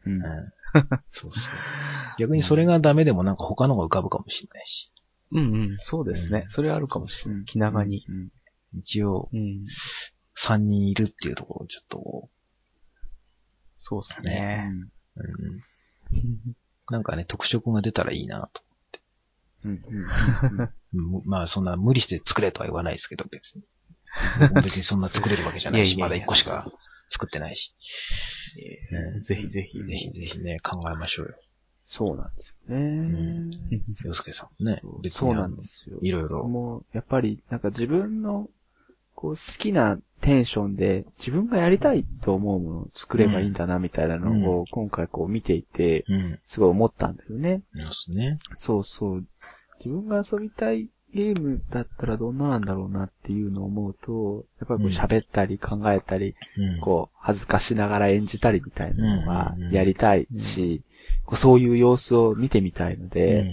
[0.05, 0.21] う んうん。
[1.15, 1.33] そうそう。
[2.19, 4.93] 逆にそれがダメでもなんか他のが浮かぶかもしれないし。
[5.33, 6.45] うんうん、そうですね。
[6.51, 7.45] それあるかもしれない。
[7.47, 8.05] 気長に。
[8.09, 8.29] うん
[8.79, 9.65] 一応、うん。
[10.47, 12.31] 3人いるっていうところをちょっとこ
[13.81, 14.71] そうですう、ね。
[15.17, 16.57] うん。
[16.91, 18.66] なんかね、特色が出たらいいなと。
[19.67, 19.83] うん
[20.55, 23.63] うんうん まあそんな無理して作れとは言わないですけど、別に。
[24.55, 26.67] 別にそんな作れるわけじゃないし、いやいやいやまだ1個しか
[27.13, 27.75] 作ってないし。
[29.15, 29.79] うんぜひぜひ。
[29.79, 31.35] ぜひぜひね、考えましょうよ。
[31.87, 33.51] そうなんですよね。
[34.05, 35.99] 洋介さんもね、別にそうなんですよ。
[36.03, 36.43] いろいろ。
[36.45, 38.51] もう、やっぱり、なんか自分の、
[39.15, 46.41] こう、好きなテンションで、自分がやりたいと思うものを作ればいいんだな、みたいなのうを、今回こう見ていて、うん。
[46.45, 47.63] すごい思ったんだよね。
[47.73, 48.39] そうですね。
[48.57, 49.27] そうそう。
[49.79, 54.93] 自分が遊びたいゲームだったらどんななんだろうなっていうのを思うと、やっぱりこううん。
[54.93, 56.81] 喋ったり考えたり、うん。
[56.81, 60.83] こう、恥ずかしながら演じたりみたいなのはやりたいし、
[61.25, 63.51] こうそういう様子を見てみたいのうで、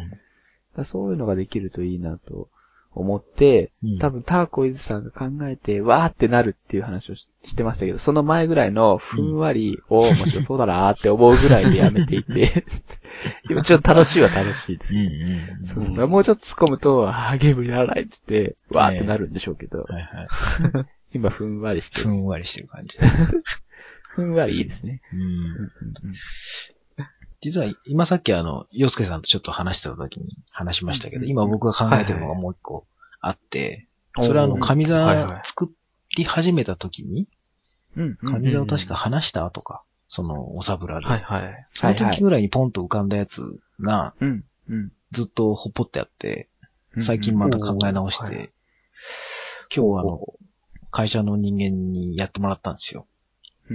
[0.84, 2.50] そういうのができるといいなと
[2.96, 12.66] 思って、うん多分ターコイズさんが考えて、わーってなるっていう話をししてましたけど、その前ぐらいのふんわりを面白そうだなーって思うぐらいでやめていて、
[13.50, 15.00] 今ちょっと楽しいは楽しいですうん。
[15.02, 15.66] うん。
[15.66, 16.08] そうそう。
[16.08, 20.86] もうちょっと突っ込むと、ああ、ゲームにならないって言って、わーってなるんでしょうけど、はいはい。
[21.14, 22.98] 今ふんわりしてふ、んわりしてる感じ。
[24.16, 25.02] ふんわりいいですね。
[25.12, 25.72] うん。
[27.44, 32.86] 実は、今さっきあの、洋介さんとちょっと話してた時に話しましたけど、うん今僕が考えてるのがもう一個
[33.20, 35.72] あって、はいそれはあの、神座作
[36.16, 37.28] り始めた時に、
[37.96, 41.06] 神座を確か話した後か、その、おさぶらで。
[41.08, 41.68] はいはい。
[41.74, 43.32] その時ぐらいにポンと浮かんだやつ
[43.82, 44.14] が。
[45.14, 46.50] ずっとほっぽってあって、
[46.96, 48.52] うん最近また考え直して、
[49.76, 50.20] 今日はあの、
[50.92, 53.08] 会社の人間にやってもらったんですよ。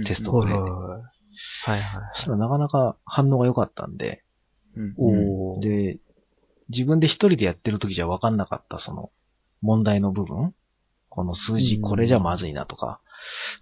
[0.07, 0.53] テストで
[1.65, 2.01] はいはい。
[2.15, 4.23] そしたらなかなか反応が良かったんで、
[4.75, 4.93] うん。
[4.97, 5.61] おー。
[5.61, 5.99] で、
[6.69, 9.11] 自分で一人でやってる時じゃ分かんなかったその
[9.61, 10.53] 問題の部分。
[11.09, 11.81] この数字うん。
[11.81, 13.01] これじゃまずいなとか、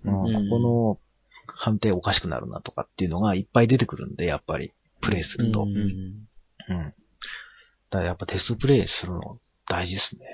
[0.04, 0.26] うん。
[0.26, 0.50] うん。
[0.50, 1.00] ここの
[1.48, 5.62] 判定おかしくなるなとかっていうのがいっぱい出てくるんで、やっぱりプレイすると。
[5.62, 5.72] ううん。
[5.74, 6.94] ん
[7.90, 10.26] だからやっぱテストプレイするの大事ですね。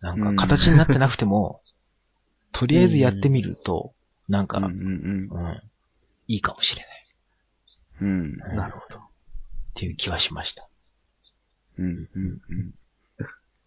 [0.00, 1.60] なんか形になってなくても、
[2.52, 3.94] とりあえずやってみると、
[4.28, 5.62] なんか、うんうん、うん
[6.28, 6.86] いいかもしれない。
[8.02, 8.08] うん。
[8.50, 8.56] うん。
[8.56, 8.98] なるほど。
[8.98, 9.02] っ
[9.74, 10.68] ていう気はしました。
[11.78, 12.74] うんうんうん。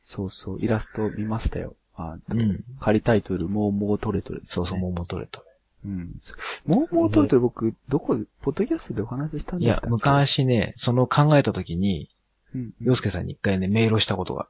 [0.04, 1.76] そうそう、イラスト見ましたよ。
[1.96, 2.64] あうん。
[2.80, 5.44] 仮タイトル、モーモートレトレですね、そうそう、もう元れと。
[5.84, 6.12] うん。
[6.66, 12.10] モーモートレトレ僕、どこで、ポッドキャストでお話ししたんいやですか、昔ね、その考えた時に、
[12.54, 14.48] うん、洋介さんに一回ね、メールをしたことが、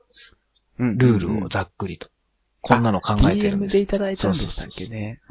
[0.77, 2.09] うんルールをざっくりと。
[2.67, 5.21] こんなの考えてるん DM ですでいただいたんでしたっけね。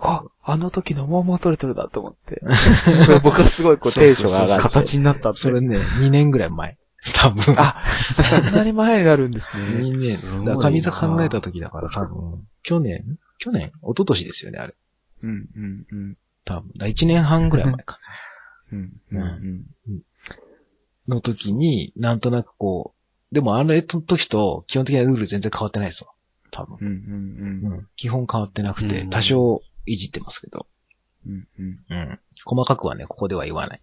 [0.00, 2.40] あ、あの時のモーモートレトレだと思って。
[3.24, 4.68] 僕はすごいこうテンションが上がって。
[4.68, 5.40] 形になったって。
[5.40, 6.78] それね、2年ぐらい前。
[7.16, 7.54] 多分。
[7.56, 7.76] あ、
[8.08, 9.64] そんなに前になるんですね。
[9.82, 10.44] 2年。
[10.44, 13.18] だから神座考えた時だから多分、去年？
[13.38, 13.72] 去年？
[13.82, 14.74] 一昨年ですよね、あれ。
[15.24, 16.16] うん、うん、うん。
[16.44, 16.70] 多分。
[16.78, 17.98] 1年半ぐらい前か。
[18.70, 19.64] うん、うん、
[21.08, 26.10] の時に、なんとなくこう、でもあの時と基本的なルール全然変わってないですわ。
[26.50, 26.78] 多分。
[26.80, 26.86] うん。
[26.86, 27.88] うん、うん、うん。
[27.96, 30.66] 基本変わってなくてう、ん多少いじってますけど。
[31.26, 31.78] うん、うん。
[31.90, 32.20] うん。
[32.44, 33.82] 細かくはね、ここでは言わない。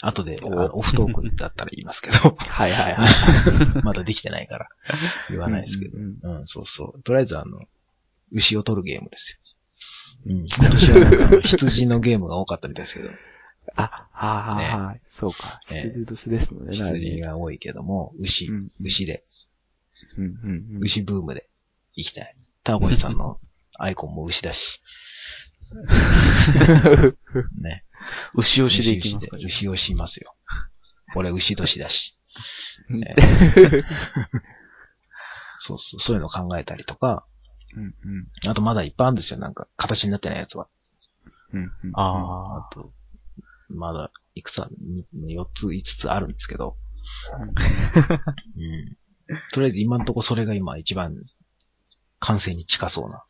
[0.00, 3.08] 後で、オフトークだったら言いますけど、 はいはいは
[3.80, 3.82] い。
[3.82, 4.68] まだできてないから
[5.28, 5.98] 言わないですけど。
[5.98, 7.02] うんうん、そうそう。
[7.02, 7.60] とりあえずあの、
[8.32, 9.38] 牛を取るゲームですよ。
[10.26, 13.10] うん、今年はなんか羊のゲームが多かったみたいですけど、
[13.76, 15.00] あ、はいはいはい。
[15.06, 15.60] そうか。
[15.70, 19.24] ね羊年ですので、羊が多いけども、牛、うん牛で、
[20.16, 20.82] うんうんうん。
[20.82, 21.48] 牛ブームで
[21.98, 22.34] 行きたい。
[22.62, 23.40] ターボイさんの
[23.76, 24.58] アイコンも牛だし。
[27.60, 27.84] ね。
[28.34, 30.34] 牛押しでいきますか牛押しますよ。
[31.16, 32.14] 俺牛年だし。
[32.88, 33.14] うんね
[35.60, 37.26] そうそう、そういうの考えたりとか、
[37.74, 37.94] うんうん
[38.48, 40.68] あとまだいっぱいあるんですよ、なんか、形になってないやつは。
[41.52, 41.70] うんうん。
[41.94, 42.92] ああと、
[43.68, 44.76] まだ、いくつある
[45.16, 46.76] ?4 つ、5つあるんですけど。
[47.36, 47.54] うん。
[49.52, 51.16] とりあえず今んとこそれが今一番
[52.20, 53.24] 完成に近そうな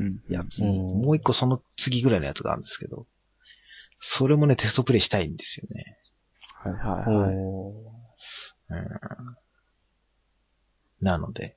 [0.00, 0.20] うん。
[0.28, 0.58] やつ。
[0.60, 0.66] うん
[1.02, 3.06] もう一個その次ぐらいのやつがあるんですけど、
[4.18, 5.96] それもね、テストプレイしたいんですよね。
[6.62, 6.86] はいはいあ。
[7.10, 7.36] はい。
[7.36, 7.72] お
[8.70, 8.88] うん。
[11.04, 11.56] なので、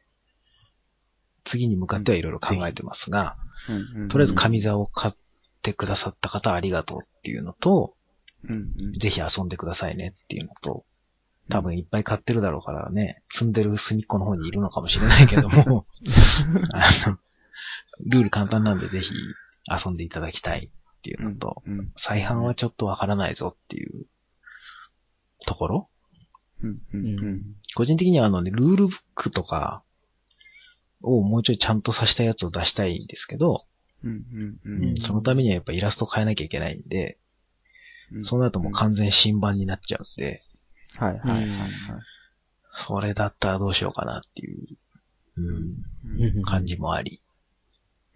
[1.50, 3.36] 次に向かってはいろいろ考えてますが、
[3.70, 5.14] うんうんとりあえず神座を買っ
[5.64, 7.96] てくださった方ありがとうっていうのと、
[8.48, 8.56] うんう
[8.92, 8.94] ん。
[9.00, 10.86] ぜひ遊んでくださいねっていうのと、
[11.50, 15.86] 多分いっぱい買ってるだろうからね、積んでる隅っこの方にいるのかもしれないけども、
[16.74, 17.18] あの、
[18.06, 19.12] ルール簡単なんでぜひ
[19.86, 24.06] 遊んでいただきたいっていうのと、うん再販はちょっとわからないぞっていう
[25.46, 25.90] ところ？
[26.64, 27.06] うんううん。
[27.06, 27.42] うん。
[27.76, 29.84] 個人的にはあのね、ルールブックとか
[31.02, 33.66] をもうちょいちゃんとさしたやつを出したいんですけど、
[34.04, 34.90] うんうんうん。
[34.90, 34.98] うん。
[34.98, 37.18] そのためにはやっぱイラスト変えなきゃいけないんで、
[38.12, 38.26] うん。
[38.26, 40.44] そうなるともう完全新版になっちゃうんで、
[41.00, 41.72] はいはいはいはい。
[42.88, 44.68] それだったらどうしようかなっていう、
[45.38, 47.22] うんうん感じもあり、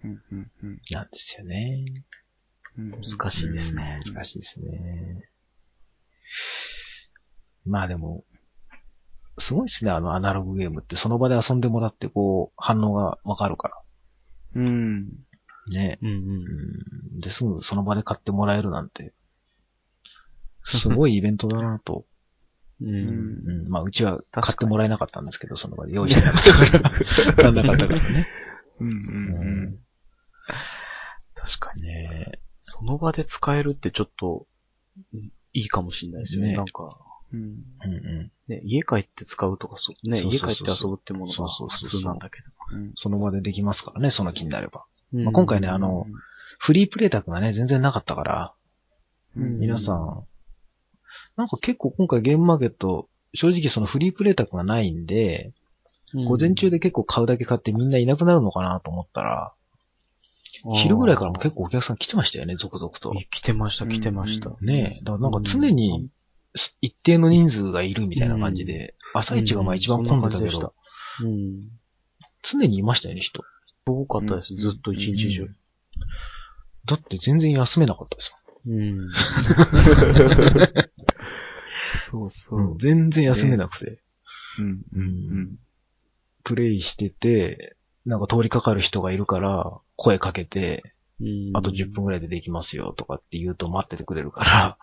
[0.04, 1.86] うんうんうんなんですよね。
[2.78, 2.92] うん。
[2.92, 4.02] 難しいですね。
[4.06, 5.30] 難しいですね。
[7.66, 8.24] まあでも、
[9.40, 13.84] すごいですね、あのアナログゲームって、その場で遊んでもらって、こう、反応がわかるか
[14.56, 15.06] うん。
[15.06, 15.74] ら。
[15.74, 16.00] ね。
[16.02, 17.20] うんうんうん。
[17.20, 19.14] で、すぐその場で買ってもらえるなんて、
[20.82, 22.06] すごいイベントだなと。
[22.82, 22.86] う。
[22.86, 22.98] うんん。
[22.98, 23.70] うん。
[23.70, 27.52] まあ、うちは買ってもらえなかったんですけど、その場で用意してなかったから。
[27.52, 28.28] なかったからね。
[28.80, 29.80] うんううんん
[31.36, 31.84] 確かに。
[31.84, 34.46] ねその場で使えるってちょっと、
[35.14, 36.50] うんいいかもしれないですよね。
[36.50, 36.96] ねなんか、
[37.34, 37.40] うん。
[37.40, 37.52] うん
[37.94, 42.50] うね、家帰って使うとかそう、ね、家帰って遊ぶってものが普通なんだけど。
[42.96, 44.86] その場でできますからね、その気になれば。
[45.14, 46.06] うんまあ今回ねあの、
[46.60, 48.54] フリープレイタクがね、全然なかったから、
[49.36, 50.24] うん皆さん、
[51.40, 55.54] なんか結構今回ゲームマーケット、正直そのフリープレイタクがないんで、
[56.28, 59.54] 午前中で結構買うだけ買ってみんないなくなるのかなと思ったら、
[60.84, 63.14] 昼ぐらいからも結構お客さん来てましたよね、続々と。
[63.32, 64.50] 来てました、来てました。
[64.60, 65.04] ねえ。
[65.06, 66.10] だからなんか常に
[66.82, 70.74] 一定の人数がいるみたいな感じで、朝一がまあ一番混んでたけど、
[71.24, 71.70] うん。
[72.52, 73.46] 常にいましたよね、人。
[73.86, 75.48] 多かったです、ずっと一日中。
[76.86, 78.34] だって全然休めなかったです
[78.68, 79.08] うん。
[81.98, 82.72] そうそもん。
[82.74, 82.78] う。
[82.80, 84.02] 全然休めなくて。
[84.60, 85.60] うんうん
[86.44, 87.76] プレイしてて、
[88.06, 90.84] なんか通りかかる人がいるから、声かけて、
[91.54, 94.78] あと10分ぐらいでできますよとかって言うと待っててくれるから、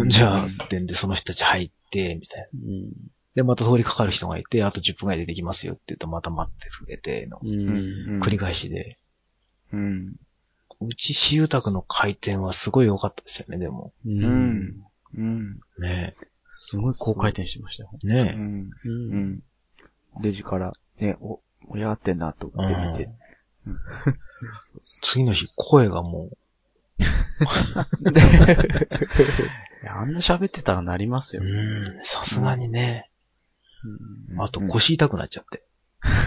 [0.00, 0.08] うん。
[0.10, 2.60] じゃあ、ってんでその人たち入って、みたいな。
[2.62, 2.92] うん。
[3.34, 7.38] で、また通りかかる人がいて、あと10分ぐらいでできますよって言うとまた待ってくれての。
[7.40, 8.98] 繰り返しで、
[9.72, 10.16] うん。
[10.80, 13.92] うち私有宅の回転はすごい良かったですよね、でも。
[14.04, 14.10] う。
[14.10, 14.84] うんん。
[15.16, 15.60] うん。
[15.78, 16.14] ね
[16.68, 17.90] すごい高回転してましたよ。
[18.04, 18.06] え。
[18.06, 18.62] うねん。
[18.62, 18.70] う。
[18.84, 19.42] うんん。
[20.22, 23.04] レジから、ね、お、盛り上がってんなと思って見て。
[23.04, 23.12] うん
[25.02, 26.30] 次の日声がも
[27.00, 27.02] い
[29.84, 31.90] やあんな喋ってたらなりますう、うよ。
[31.90, 33.10] ん、さすがにね。
[34.30, 35.64] うんあと腰痛くなっちゃって。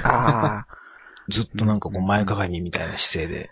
[0.03, 0.68] ああ。
[1.32, 3.51] ずっとなんかこう前かがみみたいな姿勢で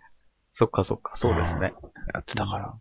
[0.57, 1.73] そっかそっか、そうですね。
[2.13, 2.73] やってたから。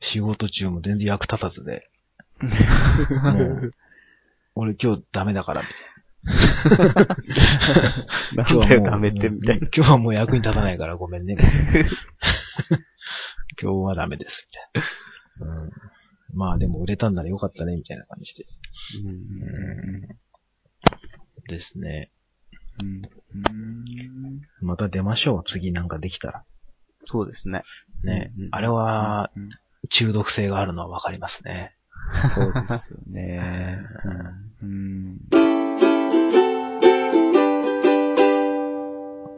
[0.00, 1.90] 仕事中も全然役立たずで。
[2.40, 2.48] も
[3.44, 3.72] う、
[4.54, 5.88] 俺今日ダメだから、みたいな。
[8.44, 9.68] なんだよ、ダメって、みたいな。
[9.74, 11.36] 今日はもう役に立たないからごめんね。
[13.60, 14.48] 今日はダメです、
[15.40, 15.62] みたいな。
[15.62, 15.70] うん、
[16.34, 18.46] まあでも売れたんならよかったね、みたいな感じで。
[19.04, 20.00] うん、
[21.48, 22.10] ですね。
[22.82, 23.02] うん。
[24.60, 26.44] また出ましょう、次なんかできたら。
[27.06, 27.64] そうですね。
[28.04, 28.32] ね。
[28.36, 29.48] うんうんあれはうん
[29.90, 31.74] 中毒性があるのはわかりますね。
[32.34, 33.80] そうですよね。
[34.62, 35.18] うん。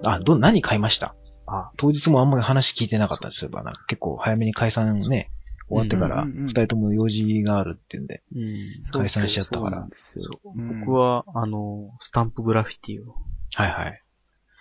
[0.02, 1.14] あ、ど、何買いました？
[1.46, 3.50] あ、当日もあんまり話聞いてなかったですよ。
[3.50, 5.30] なんか結構早めに解散ね、
[5.68, 8.82] 終わってから、二人とも用事があるっていうんで、うん。
[8.92, 13.14] 解散しちゃったからそうなんですよそううん僕は、あの、スタンプグラフィティを
[13.54, 14.02] はいはい。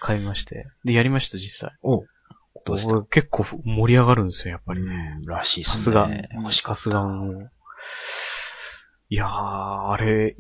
[0.01, 0.65] 買いまして。
[0.83, 1.71] で、やりました、実際。
[1.83, 2.03] お
[2.65, 5.17] どう結構盛り上がるんですよ、やっぱりね。
[5.19, 5.77] うん、らしいっすね。
[5.77, 6.09] さすが
[6.43, 7.51] 欲しかすがもう。
[9.11, 10.35] いやー、あれ、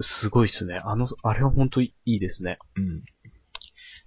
[0.00, 0.80] す、すごいっすね。
[0.84, 2.58] あの、あれは本当いいですね。
[2.76, 3.02] うん。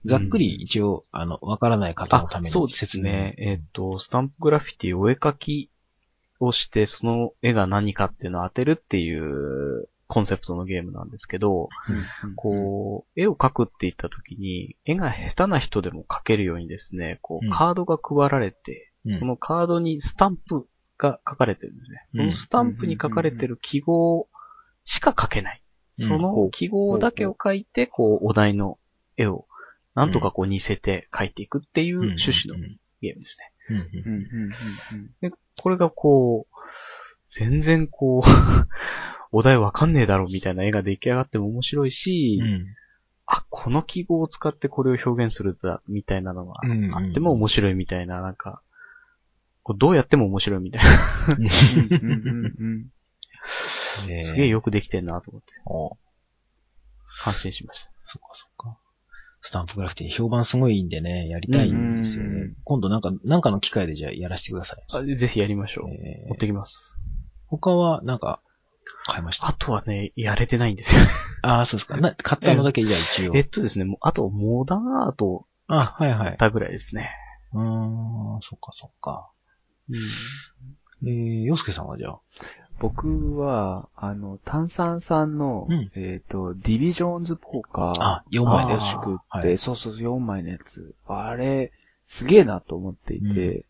[0.05, 3.35] ざっくり一応、あの、わからない方のためにそうですね。
[3.37, 5.71] えっ、と、スタンプグラフィティお絵描き
[6.39, 11.69] をして、その絵が何かっていうのを当てるっていうコンセプトのゲームなんですけど、
[12.35, 17.49] こう、絵を描くって言った時に、絵が下手な人でも描けるようにですね、こうん。
[17.49, 19.19] う、カードが配られて、うん。
[19.19, 20.67] そのカードにスタンプ
[20.99, 22.07] が書かれてるんですね。
[22.13, 22.31] うん。
[22.31, 24.27] そのスタンプに書かれてる記号
[24.85, 25.63] しか書けない。
[25.97, 26.07] うん。
[26.07, 28.77] その記号だけを書いて、こう、お題の
[29.17, 29.47] 絵を、
[29.95, 32.59] なんとかこう似せて書いていくっていう趣旨の
[33.01, 33.51] ゲームですね。
[33.69, 34.51] うんうんうんうん
[34.91, 35.11] うん。
[35.21, 38.29] で、これがこう、全然こう、
[39.33, 42.65] お題わかんねえだろみたいな絵が出来上がっても面白いし、うん
[43.25, 48.61] あ、この記号を使ってこれを表現するんだ、みたいなのがうんあっても面白いみたいな、なんか、
[49.63, 51.37] こうどうやっても面白いみたいな。
[54.05, 55.97] すげえよくできてんなと思って、お
[57.23, 57.89] 感心しました。
[58.11, 58.77] そっかそっか。
[59.43, 62.55] スタンプグラフィティ評判すごいいいんでね、やりたいんですよねうんうんうん。
[62.65, 64.85] 今度なんか、なんかの機会でじゃあやらせてください。
[64.89, 65.89] あぜひやりましょう。
[65.89, 66.73] えー持ってきます。
[67.47, 68.41] 他はなんか、
[69.05, 71.01] 買いましたあとはね、やれてないんですよ。
[71.43, 71.97] ああ、そうですか。
[71.97, 73.35] な、買ったのだけじゃあ一応。
[73.35, 76.37] えっとですね、もうあとモダンアートをあ、はいはい。
[76.37, 77.09] たぐらいですね。
[77.53, 79.29] うーん、そっかそっか。
[81.03, 82.19] えー、洋介さんはじゃあ？
[82.79, 87.93] 僕は、あの、炭酸さんの、うんえっ、と、ディビジョーンズポーカー。
[88.01, 90.95] あ4枚のやつ欲しくって、はいそうそうそう、4枚のやつ。
[91.07, 91.71] あれ、
[92.07, 93.65] すげえなと思っていて、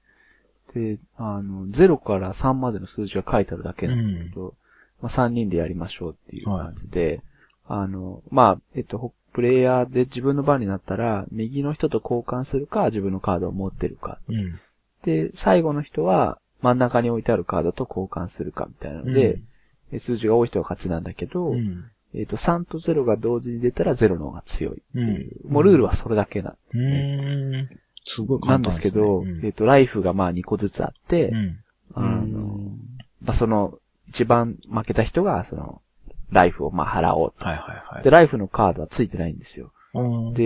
[0.74, 4.56] で、あの、0から3までの数字が書いてあるだけなんですけど、
[5.04, 7.22] まあ、3人でやりましょうっていう感じで、
[7.68, 14.20] あの、まあ、えっと、プレイヤーで自分の番になったら、右の人と交換するか、自分のカードを持ってるか。
[14.30, 14.60] うん。
[15.04, 19.42] で、最後の人は、真ん中に置いてあるカードと交換するかみたいなので、
[19.92, 21.84] え数字が多い人が勝ちなんだけど、うん。
[22.14, 25.42] えっ、と、3と0が同時に出たら0の方が強いっていう。
[25.44, 26.56] うんもうルールはそれだけな。
[26.74, 27.70] うーん。
[28.06, 31.60] すごいなん簡単ですけど、うんえっ、と、ライフがまあ2個ずつあって、うん。
[31.96, 32.72] あの、
[33.22, 33.80] まあ、その、
[34.14, 35.82] 一番負けた人が、その、
[36.32, 37.46] ライフをまあ払おうと。
[37.46, 38.04] はいはいはい。
[38.04, 39.72] で、ライフのカードはついてないんですよ。
[39.96, 40.02] う
[40.32, 40.44] ん、で、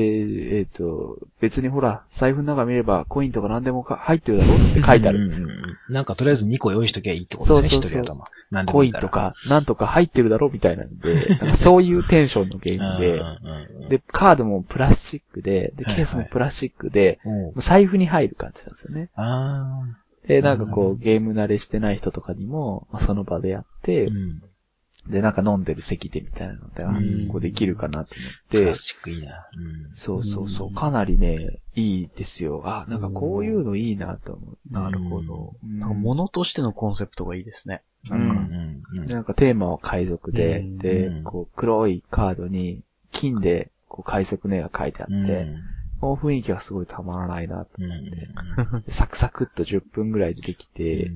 [0.57, 5.47] えっ、と、別にほら、財布の中見ればコインとか何でもか入ってるだろって書いてあるんですよ。
[5.47, 19.09] うううんなんかとりあえず2個用意しときゃいいってことね、そうそうそうコインとか、なんとか入ってるだろみたいなんで、なんかそういうテンションのゲームでうん、うんうんで、カードもプラスチックで、で、はいはいケースもプラスチックで、おうもう財布に入る感じなんですよね。
[19.15, 19.81] あ
[20.27, 23.65] で、なんかこうう、ゲーム慣れしてない人とかにも、まあその場でやっあ。
[23.83, 24.41] てう、ん。
[25.09, 29.47] で、なんか飲んでる席でみたいなので、あうんこうできるかなと思ってプラス、チックいいな。
[29.55, 29.95] うん。
[29.95, 32.61] そうそうそうう、んかなりね、いいですよ。
[32.65, 34.57] あ、なんかこういうのいいなと思って。
[34.71, 35.53] なるほど。
[35.63, 37.83] うんなんか物としてのコンセプトがいいですね。
[38.09, 38.83] ううんん。
[38.91, 39.05] うん。
[39.05, 45.55] でなんかテーマは海賊で、うんでうん、こう黒いカードに金でこう海賊の絵が書いてあって、うん。
[45.99, 47.71] この雰囲気がすごいたまらないなと。
[47.79, 48.09] うん。
[48.83, 51.11] で サクサクっと10分ぐらいでできて、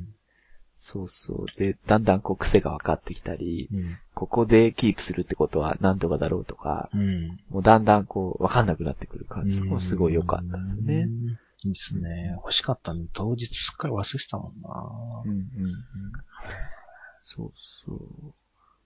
[0.78, 1.60] そうそう。
[1.60, 3.98] で、だんだんこう癖が分かってきたり、うん。
[4.16, 7.28] ここでキープするってことは何とかだろうとか、うん。
[7.50, 11.08] もうだんだんこう分かんなくなってくる感じもすごい良かったですね。
[11.64, 12.32] いいですね。
[12.38, 15.82] 欲しかったんで、当日すっかり忘れてたもんなうんうんうん。
[17.20, 17.52] そう
[17.86, 18.34] そう。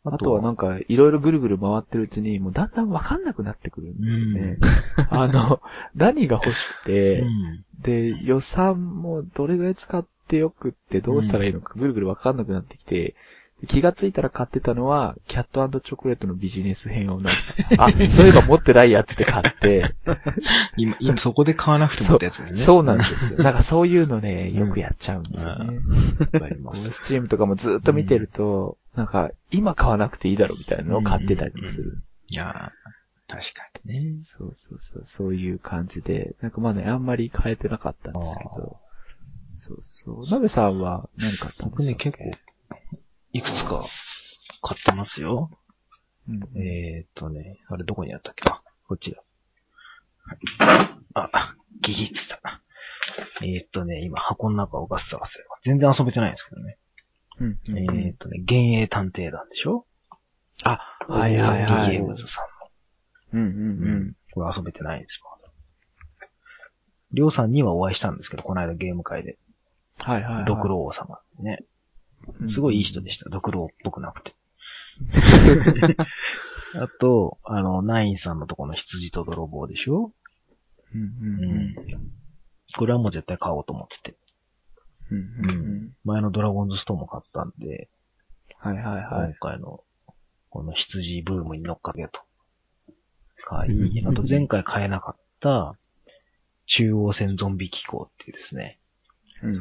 [0.05, 4.57] あとはなんか、いろいろぐるぐる回ってるうちに、もうだんだんわかんなくなってくるんですよね。
[5.09, 5.61] あの、
[5.95, 7.65] 何が欲しくて、うん。
[7.81, 13.15] で、予算もどれぐらい使ってよくってどうしたらいいのかぐるぐるわかんなくなってきて、
[13.67, 17.33] 気がついたら買ってたのは、キャットチョコレートのビジネス編をなん
[17.77, 19.95] か、 あ、そういえば持ってないやつって買って、
[20.75, 22.57] 今、今そこで買わなくてもってやつですね。
[22.57, 23.39] そうなんですよ。
[23.41, 25.79] なんかそういうのね、よくやっちゃうんですよね。
[26.33, 27.03] わかります。
[27.03, 32.01] スチームとかもずっと見てると、なんか、今買わなくていいだろうみたいなのを買ってたりもする。
[32.27, 32.95] いやー
[33.27, 34.23] 確かにね。
[34.23, 38.77] そうそうそう、そういう感じで、なんかまだね、あんまり変えてなかったんですけど。
[39.55, 40.29] そうそう。
[40.29, 42.37] なべさんは何買ったん僕ね、ですか結構、
[43.35, 43.85] いくつか
[44.61, 45.49] 買ってますよ。
[46.29, 48.49] うんえーっとね、あれどこにあったっけ？
[48.49, 49.21] あ、こっちだ。
[50.65, 52.61] はいあ、ギギッつった。
[53.43, 55.45] えーっとね、今箱の中をガッサガサよ。
[55.63, 56.77] 全然遊べてないんですけどね。
[57.41, 59.85] うんうんえーっとね、幻影探偵団でしょ？
[60.63, 60.79] あ、
[61.09, 61.91] はいはいはい。
[61.91, 62.41] ゲームズさ
[63.33, 63.85] んうんうんの。
[63.85, 64.13] うん。
[64.31, 65.25] これ遊べてないんですよ。
[67.11, 69.37] りょうさんにはお会いしたんですけど、この間ゲーム会で。
[69.99, 70.45] はいはいはい。
[70.45, 71.59] ドクロ王様ね。
[72.49, 73.29] すごいいい人でした。
[73.29, 74.33] ドクロっぽくなくて。
[76.75, 80.11] あと、あの、ナインさんのとこの羊と泥棒でしょ？
[80.93, 81.75] うんうん
[82.77, 84.17] これはもう絶対買おうと思ってて。
[85.11, 87.89] うんうんうん前のドラゴンズストーンも買ったんで、
[88.57, 89.35] はいはいは今い。
[89.39, 89.83] 回の、
[90.49, 92.21] この羊ブームに乗っかけと。
[93.47, 95.75] 買い、あと前回買えなかった、
[96.65, 98.79] 中央線ゾンビ機構っていうですね、
[99.43, 99.55] うん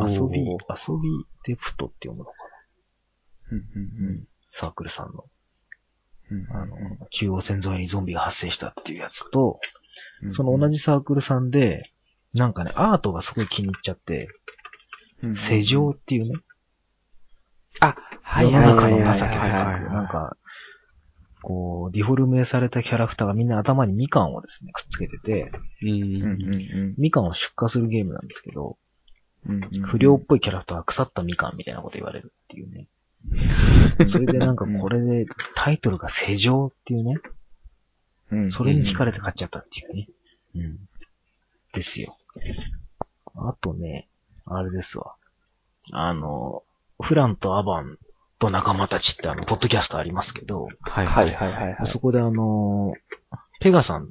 [0.00, 0.10] うん。
[0.10, 0.56] 遊び、遊
[1.00, 2.32] びデプトって読むのか
[3.52, 4.24] うんうんな
[4.60, 5.24] サークルさんの。
[6.30, 6.76] うんあの、
[7.10, 9.60] 中央線沿いにゾンビが発生したっていうやつと、
[10.22, 11.90] うんその同じサークルさんで、
[12.32, 14.28] なんかね、アートがすごい気に入っちゃって、
[15.22, 16.40] うん世情っていうね、
[17.80, 20.36] あ、はいはい中の情けはいはいなんか、
[21.42, 25.50] こう、ディフォルメされたキャラクターがみんな頭にみかんをですね、くっつけてて、
[25.82, 25.86] う。
[25.86, 26.94] うんうんん。
[26.96, 28.78] みかんを出荷するゲームなんですけど、
[29.46, 32.86] うんうん不良っぽいキャラクターが腐ったみかんみたいなこと言われるっていうね。
[34.10, 37.14] それでなんかこれでタイトルが世情っていうね、
[38.30, 40.08] うんそれに惹かれて買っちゃったっていうね。
[40.56, 40.78] うん。
[41.72, 42.16] ですよ。
[43.36, 44.08] あとね、
[44.46, 45.14] あれですわ。
[45.92, 46.62] あの、
[47.00, 47.98] フランとアバン
[48.38, 51.86] と仲間たちってあの、ポッドキャストありますけど、はいはいはいはいはい。
[51.86, 52.94] そこであの、
[53.60, 54.08] ペガさん、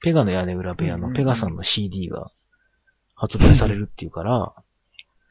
[0.00, 2.30] ペガの屋根裏部屋のペガさんの CD が
[3.18, 4.54] 発売されるっていうから、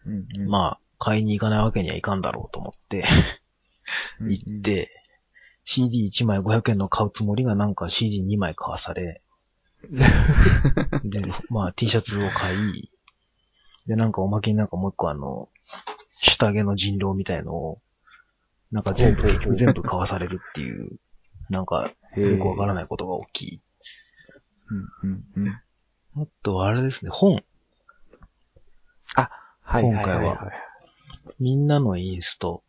[0.06, 0.50] うんうん。
[0.50, 3.06] まあ、買いに行かないわけにはいかんだろうと思って、
[4.20, 4.92] うん行って、
[5.66, 9.22] CD1 枚500円の買うつもりがなんか CD2 枚買わされ、
[11.04, 12.92] で、まあ T シャツを買い、
[13.88, 15.48] で、なんかおまけになんかもう一個あの、
[16.22, 17.78] 下着の人狼みたいのを、
[18.72, 21.00] なんか全部、結局全部買わされるっていう、
[21.50, 23.62] なんか、よくわからないことが起き、
[25.04, 25.50] うんうんうん。
[26.22, 27.44] あとあれですね、本。
[29.16, 29.30] あ、
[29.62, 30.52] はいはいはい今回は。
[31.40, 32.64] みんなのインスト。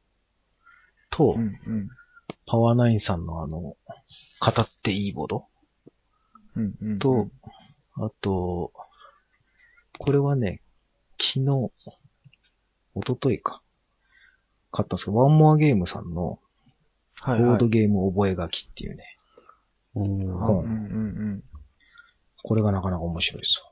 [1.10, 1.88] と、うんうん。
[2.46, 3.76] パワーナインさんのあの、語
[4.60, 5.46] っていいボード。
[6.56, 7.28] うんうんと、
[7.94, 8.72] あと、
[9.98, 10.62] これはね、
[11.34, 11.72] 昨日、
[12.94, 13.62] 一昨日か。
[14.70, 16.38] 買ったんですけど、ワンモアゲームさんの、
[17.20, 17.50] はいはい。
[17.50, 19.04] ボードゲーム覚書きっていうね、
[19.94, 20.74] うんうん本うんう
[21.36, 21.44] ん。
[22.44, 23.67] これがなかなか面白いですうん。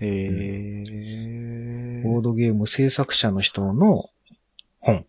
[0.00, 0.06] へ
[2.02, 2.08] よ。
[2.08, 4.10] ボードゲーム制作者の人の
[4.80, 5.06] 本。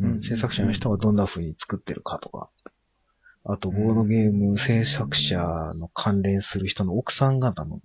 [0.00, 2.50] ううんん、制作者の人がどんな風に作ってるかとか。
[3.44, 5.36] あと、ボードゲーム制作者
[5.74, 7.80] の関連する人の奥さん方の、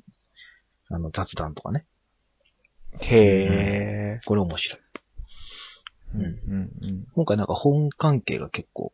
[0.90, 1.86] あの、雑談とかね。
[3.02, 4.22] へえ。
[4.26, 4.80] これ面白い。
[6.16, 7.08] うんうんうん。
[7.14, 8.94] 今回なんか本関係が結構、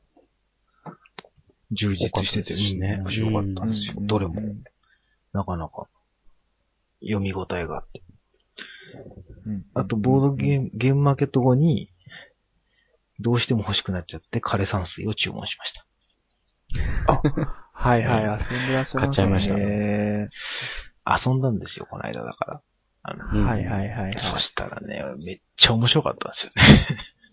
[1.71, 3.93] 充実しててね面白かったんですよ。
[3.97, 4.41] うんどれも、
[5.33, 5.87] なかなか、
[7.01, 8.03] 読み応えがあって。
[9.45, 11.91] うんあと、ボードゲーム、ゲームマーケット後に、
[13.19, 15.85] どうしても欲しくなっちゃって、枯山水を注文しました。
[17.73, 19.07] はいはい、遊んでらっしゃいましたね。
[19.07, 20.29] 買っちゃいましたへ
[21.27, 22.61] 遊んだんですよ、この間だから。
[23.03, 24.19] あのーはいはいはいはい。
[24.19, 26.87] そしたらね、めっちゃ面白かったんですよね。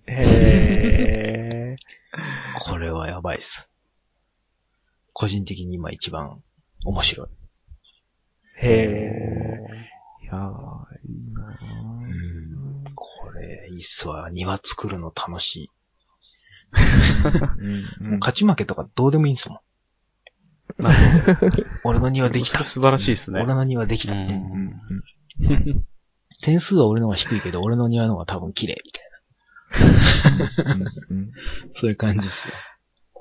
[0.07, 1.77] へ
[2.67, 3.69] これはやばいです。
[5.15, 6.43] 個人的に今一番
[6.85, 7.29] 面白い。
[7.29, 8.67] ー。
[8.67, 9.52] へー。
[10.33, 10.51] いやー、
[11.09, 14.31] いいなうんこれ、いいっすわ。
[14.31, 15.71] 庭作るの楽しい。
[16.75, 18.03] ー。
[18.09, 19.59] もう勝ち負けとかどうでもいいんですもん。
[21.85, 22.65] 俺の庭できた。
[22.65, 23.43] 素晴らしいですね。
[23.43, 24.15] 俺の庭できた。
[24.15, 24.73] うんうん
[26.45, 30.75] 点数は俺の方が低いけど、俺の庭の方が多分綺麗みたいな。
[31.11, 31.31] うん
[31.77, 32.45] そういう感じです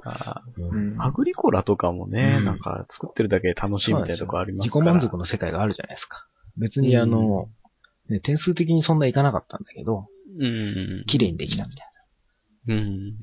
[0.05, 0.69] あよ。
[0.71, 4.93] うんーアグリコラとかもね、うんなんか作ってるだけで楽しいみたいなとこあります自己から。
[4.93, 6.25] 満足の世界があるじゃないですか。
[6.57, 7.47] 別にあの、
[8.09, 10.07] ね、点数的にそんないかなかったんだけど、
[10.39, 11.03] うん。
[11.07, 11.87] 綺麗にできたみたい
[12.67, 12.75] な。
[12.75, 13.13] うん。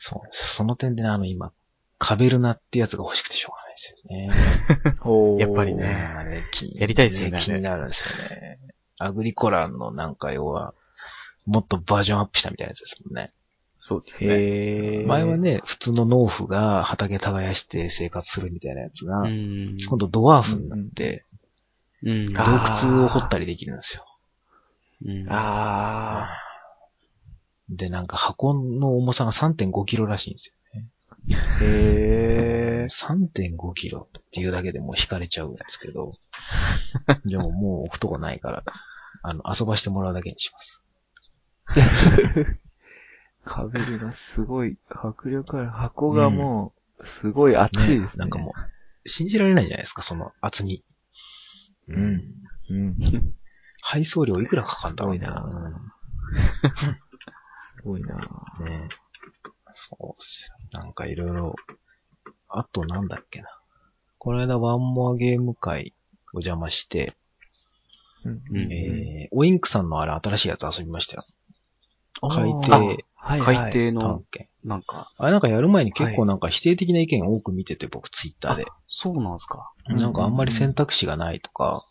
[0.00, 0.56] そうです。
[0.56, 1.52] その点でね、あの今、
[1.98, 5.38] カベルナってやつが欲しくてしょうがないですよね。
[5.44, 8.58] やっぱりねあれ気やりたいですよね気になるんですよね。
[8.98, 10.74] アグリコラのなんか要は、
[11.46, 13.32] もっとバージョンアップしたみたいなやつですもんね。
[13.78, 14.30] そうですね。
[14.30, 15.06] へー。
[15.06, 19.78] 前はね、普通の農夫が畑耕して生活するみたいなやつが、うん。
[19.88, 21.24] 今度ドワーフになって、
[22.02, 22.24] うん。
[22.32, 24.06] 洞あ窟を掘ったりできるんですよ。
[25.06, 26.28] うんあ
[27.70, 30.54] で、なんか箱の重さが3.5キロらしいんですよ。
[31.28, 31.64] ー。
[31.64, 32.90] へー。
[32.90, 36.14] 3.5キロっていうだけでもう惹かれちゃうんですけど、
[37.24, 38.64] でももう置くとこないから、
[39.22, 40.80] あの、遊ばしてもらうだけにします。
[43.44, 45.68] カベルがすごい迫力ある。
[45.70, 48.24] 箱がもう、すごい熱いですね。
[48.24, 48.52] なんかも
[49.04, 50.84] う、信じられないじゃないですか、その厚み。
[51.90, 52.22] うん。
[52.70, 53.34] うん。
[53.82, 55.04] 配送料いくらかかるんだ？
[55.04, 55.76] ろうすごいな
[57.58, 58.16] すごいな
[58.64, 58.88] ね。
[59.88, 60.80] そうっすよ。
[60.80, 61.54] なんかいろいろ、
[62.48, 63.48] あとなんだっけな。
[64.18, 65.94] この間ワンモアゲーム会
[66.34, 67.16] お邪魔して、
[68.24, 71.24] うんうんえー、オインクさんのあれ新しいやつ遊びましたよ。
[72.20, 73.72] 海あ底はいはい。
[73.72, 74.49] 海底の探、検。
[74.64, 78.66] なんか、あれなんかやる前に結構なんか否定的な意見を多く見てて、僕ツイッターで。
[78.88, 79.72] そうなんですか。
[79.88, 81.86] なんかあんまり選択肢がないとか、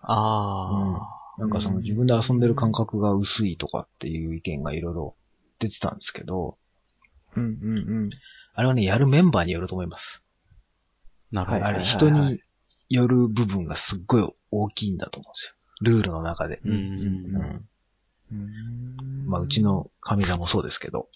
[0.00, 1.00] あ
[1.38, 5.14] あ、なんかその自分で遊んでる感覚が薄いとかっていう意見がいろいろ
[5.58, 6.56] 出てたんですけど、
[7.36, 8.10] うんうんうん。
[8.54, 10.02] あれはね、やるメンバーによると思います。
[11.32, 11.66] なるほど。
[11.66, 12.40] あれ人に
[12.88, 15.94] よる部分がすっごい大きいんだと思うんですよ。
[15.96, 16.60] ルールの中で。
[16.64, 17.68] うんううんん。
[18.32, 21.08] うんまあ、うち、の神座もそうですけど、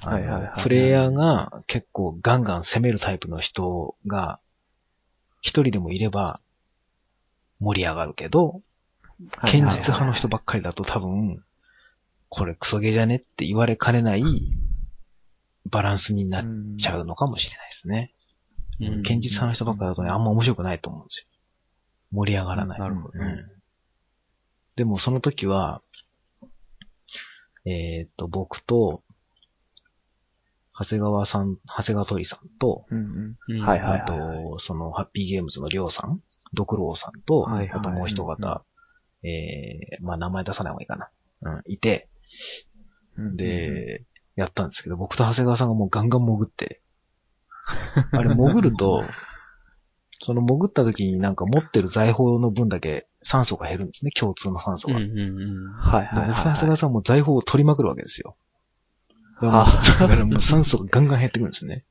[0.00, 4.38] はいはいはいプレイヤーが結構ガンガン攻めるタイプの人が
[5.40, 6.40] 一人でもいれば
[7.60, 8.62] 盛り上がるけど、
[9.36, 11.42] 堅実派の人ばっかりだと多分、
[12.28, 14.22] これクソゲーじゃねって言われかねない
[15.70, 16.44] バランスになっ
[16.80, 18.12] ちゃうのかもしれないですね。
[18.80, 21.26] うん堅実派の人ばっかりだとね、あんま面白くないと思うんですよ。
[22.12, 22.78] 盛り上がらない。
[22.78, 23.56] なるほどうん
[24.76, 25.80] でもその時は、
[27.64, 29.02] えーっと、僕と、
[30.78, 36.20] 長谷川さん、長谷川鳥さんと、うんうんはいはいあと、その、ハッピーゲームズのりょうさん、
[36.54, 38.36] ドクロウさんと、はいはいあともう一方、
[39.22, 41.10] えー、まあ名前出さない方がいいかな。
[41.42, 42.08] うん、いて、
[43.16, 43.36] うん。
[43.36, 44.04] で、
[44.36, 46.82] やったんですけど、僕と長谷川さんがもうガンガン潜って、
[48.12, 49.02] あれ 潜ると、
[50.24, 54.96] その潜った時になんか持ってる財宝の分だけ酸素が減るんですね、共通の酸素が。
[54.96, 55.72] うんうでんうん。
[55.72, 56.66] はいはい僕と長谷はい。
[56.66, 58.36] 川さんはもう財宝を取りまくるわけですよ。
[59.40, 61.84] だはからだからもう酸素がガンガン減ってくるんですね。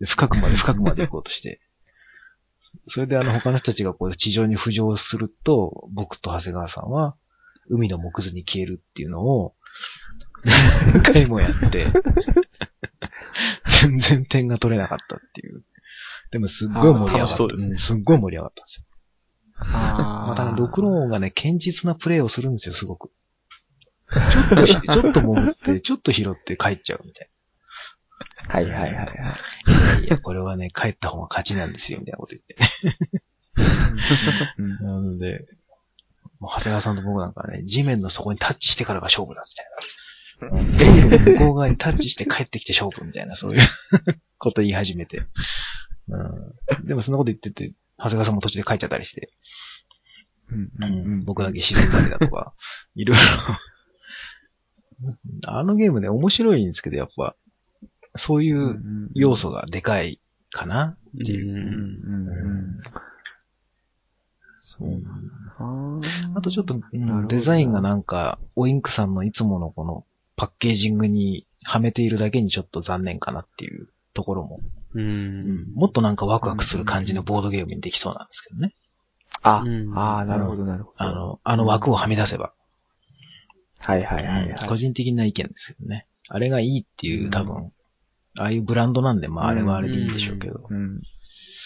[0.00, 1.60] で深くまで深くまで行こうとして。
[2.88, 7.16] それであの他の人たちがこう地上に浮上すると、僕と長谷川さんは
[7.68, 9.54] 海の木図に消えるっていうのを
[10.44, 11.86] 何回もやって、
[13.82, 15.64] 全然点が取れなかったっていう。
[16.30, 17.44] でもすっごい盛り上がった。
[17.44, 18.84] うですねんすっごい盛り上がったんですよ。
[19.64, 23.10] またね、ドクローンがね、堅実なプレイをするんですよ、すごく。
[24.12, 27.28] ちょっとひ、ちょっと潜って、 ちょっと拾って帰っちゃうみたい
[28.48, 29.06] はいはいはいはい。
[29.06, 29.38] な。
[29.64, 32.56] いやいや、これはね、帰った方が勝ちなんですよ、みたいなこと言って。
[34.58, 35.46] うん なので、
[36.40, 39.72] もう長谷川さんと僕なんかね、地面の底にタッチしてからが勝負だ、みたいな。
[41.38, 43.60] 向こう側にタッチして帰ってきて勝負みたいな、そういう
[44.38, 45.22] こと言い始めて。
[46.08, 49.30] うん、でもそんなこと言ってて、長谷川さんも途中で帰っちゃったりして。
[50.50, 50.86] うんう
[51.20, 52.54] ん、僕だけ沈んだりだとか、
[52.94, 53.22] いろいろ。
[55.46, 57.34] あのゲームね、面白いんですけど、やっぱ、
[58.26, 61.50] そういう要素がでかいかなっていう。
[61.50, 62.80] うんうんうん。
[64.60, 65.10] そうなんだ
[66.30, 66.80] なあとちょっと、
[67.28, 70.04] デザインがなんか、オインクさんのいつものこの
[70.36, 74.60] パッケージングにはめているだけにちょっと残念かなっていうところも、
[74.94, 75.72] うん。
[75.74, 78.74] もっとなんかワクワクする感じのボードゲームにできそうなんですけどね。
[79.42, 80.96] あうん、ああ、なるほどなるほど。
[80.98, 82.52] あの、あの枠をはみ出せば。
[83.82, 84.68] はいはいはいはい。
[84.68, 86.06] 個人的な意見ですけどね。
[86.28, 87.72] あれがいいっていう、多分、
[88.38, 90.66] ああいうブランドなんで、まああれはあれでいいんでしょうけど。
[90.68, 91.02] うん。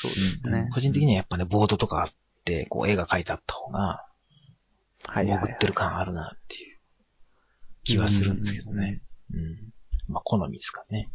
[0.03, 0.71] そうですね。
[0.73, 2.09] 個人的にはやっぱね、ボードとかあっ
[2.45, 4.05] て、こう絵が描いてあった方が、
[5.07, 5.27] はい。
[5.27, 6.79] 潜ってる感あるなっていう
[7.85, 9.03] 気はするんですけどね。
[9.33, 10.13] うん。
[10.13, 11.11] まあ好みですかね。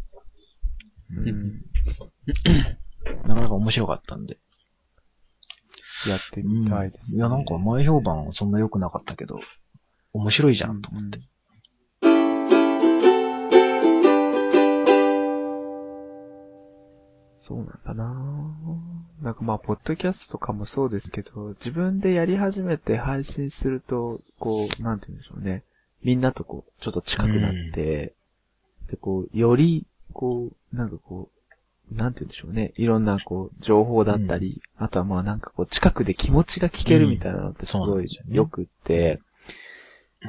[1.09, 1.61] うん。
[3.27, 4.37] なかなか面白かったんで。
[6.07, 9.39] やってみたいです、ねいや、なんか前評判そんな良くなかったけど、
[10.13, 11.19] 面白いじゃんと思って。
[17.39, 18.31] そうなんだな。
[19.21, 25.63] なんかまあ、ポッドキャストとかもそうですけど、自分でやり始めて配信すると、こう、なんて言うんでしょうね。
[26.03, 28.13] みんなとこう、ちょっと近くなって、
[28.89, 31.29] で、こう、より、こう、なんかこ
[31.91, 32.73] う、なんて言うんでしょうね。
[32.77, 39.19] いろんな、こう、情報だったり、あとはまあなんかこう、近くで気持ちが聞けるみたいなのってすごいよくって、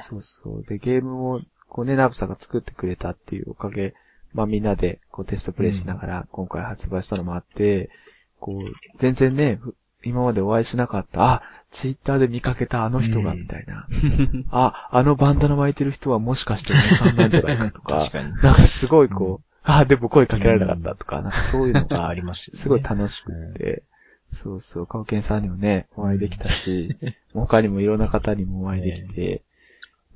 [0.01, 0.64] そうそう。
[0.64, 3.95] で、ゲームを、こうね、ナブさんが作ってくれたっていうおかげ、
[4.32, 7.90] まあみんなで、こうテストプレイしながら、今回発売したのもあって、
[8.40, 9.74] こう、全然ね、ふ
[10.05, 13.86] 今までお会いしなかった、あ、ツイッターで見かけたあの人が、うんみたいな。
[14.51, 18.34] あ、あのバンダナ巻いてる人はもしかしてお姉さんなんじゃないかとか 確、かに。
[18.43, 22.51] なんかすごいこう、あ、でも声かけられなかったとか、なんかそういうのあがあります。
[22.53, 23.84] すごい楽しくって、
[24.32, 26.97] そうそう、カオケンさんにもね、お会いできたし、
[27.32, 29.43] 他にもいろんな方にもお会いできて、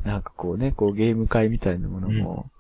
[0.07, 2.51] なんかこうね、こうゲーム会みたいなものも、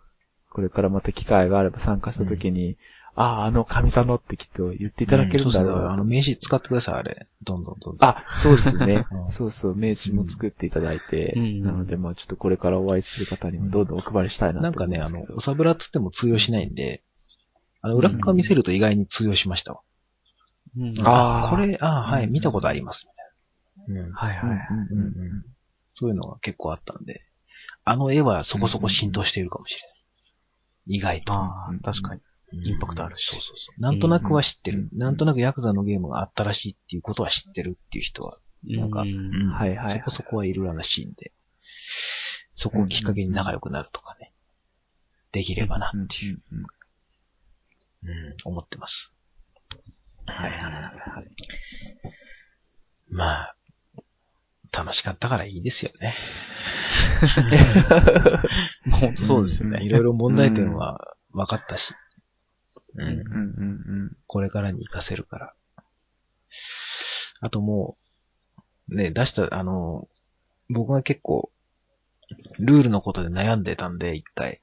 [0.50, 2.76] これからまた機会があれば参加した時に、
[3.14, 7.26] ああ、あの神座のってきっと言っていただけるんだろううそうあの、名刺使ってください、あれ。
[7.44, 8.08] どんどんどんどん。
[8.08, 9.06] あ、そうですね。
[9.10, 9.16] う。
[9.28, 9.30] ん。
[9.30, 11.62] そうそう、名刺も作っていただいて、うん。
[11.62, 17.02] なので、まあちょっとこれからお会いする方にもどんどんお配りしたいなとなんかね、あのおさぶらっつっても通用しないんで、
[17.80, 19.80] あの、裏側見せると意外に通用しましたわ。
[20.76, 20.94] うん。
[21.00, 21.50] あー。
[21.50, 22.32] これ、あーはい、うん。
[22.32, 23.00] 見たことあります、
[23.86, 24.02] みたいな。
[24.04, 24.12] うん。
[24.12, 24.66] はいはい。
[24.90, 25.44] うんうん。
[25.94, 27.22] そういうのが結構あったんで、
[27.86, 30.98] あの絵はそこそこ浸透しているかもしれない。
[30.98, 31.32] 意外と。
[31.32, 32.20] ああ、確かに。
[32.52, 33.80] インパクトあるしそうそうそう。
[33.80, 34.88] なんとなくは知ってる。
[34.92, 41.32] うんなんとなくヤクザのゲームがあったらしいっていうことは知ってるっていう人は、なんか、はいはいはいそこそこはいるらしいんで、
[42.56, 44.32] そこをきっかけに仲良くなるとかね、
[45.30, 46.66] できればなっていう、うん
[48.44, 49.12] 思ってます。
[50.26, 51.26] はいはいはいはい。
[53.10, 53.56] まあ、
[54.72, 56.16] 楽しかったからいいですよね。
[58.86, 59.84] まあ 本当そうですよね。
[59.84, 61.82] いろいろ問題点は分かったし、
[62.94, 63.12] うんうんうんう
[64.06, 65.54] んこれからに活かせるから。
[67.40, 67.96] あとも
[68.88, 70.08] う、ね、出した、あの、
[70.70, 71.50] 僕が結構、
[72.58, 74.62] ルールのことで悩んでたんで、一回。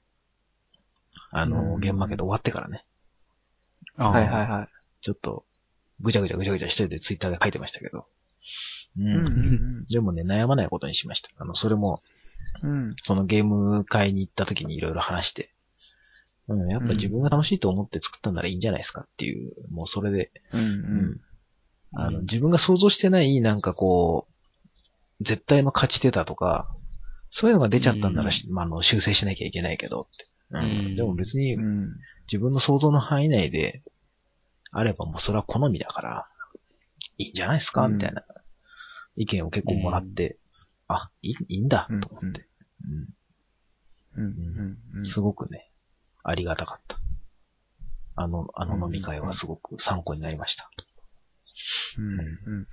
[1.31, 2.85] あの、うんゲームマーケット終わってからね。
[3.97, 4.67] ああはいはいはい。
[5.01, 5.45] ちょっと、
[6.01, 8.07] ぐちゃぐちゃぐちゃぐちゃ一人でツイッターで書いてましたけど。
[8.97, 9.05] うん。
[9.05, 11.29] うんうんでもね、悩まないことにしました。
[11.37, 12.01] あの、それも、
[12.63, 12.95] うん。
[13.03, 15.53] そのゲーム会に行った時にいろいろ話して、
[16.47, 21.21] うん、やっぱ自分が楽しいと思って作ったんならいいんじゃないですかっていう、もうそれで、うんうん。
[21.95, 24.27] あの、自分が想像してない、なんかこ
[25.21, 26.67] う、絶対の勝ち手だとか、
[27.31, 30.27] そういうのが出ちゃったんならし、まあ、あの、修正しなきゃいけないけどって。
[30.51, 31.87] うんうんでも別にうん。
[32.31, 33.81] 自分の想像の範囲内で
[34.71, 36.27] あればもうそれは好みだから、
[37.17, 38.23] いいんじゃないですかうんみたいな
[39.15, 40.37] 意見を結構もらって、
[40.87, 42.47] あ、いいいいんだと思って、
[44.15, 45.11] うんうんうん。
[45.11, 45.71] すごくね、
[46.23, 46.99] ありがたかった。
[48.15, 50.69] あの、あの飲み会はすごく参考になりました。
[51.97, 52.67] うんうん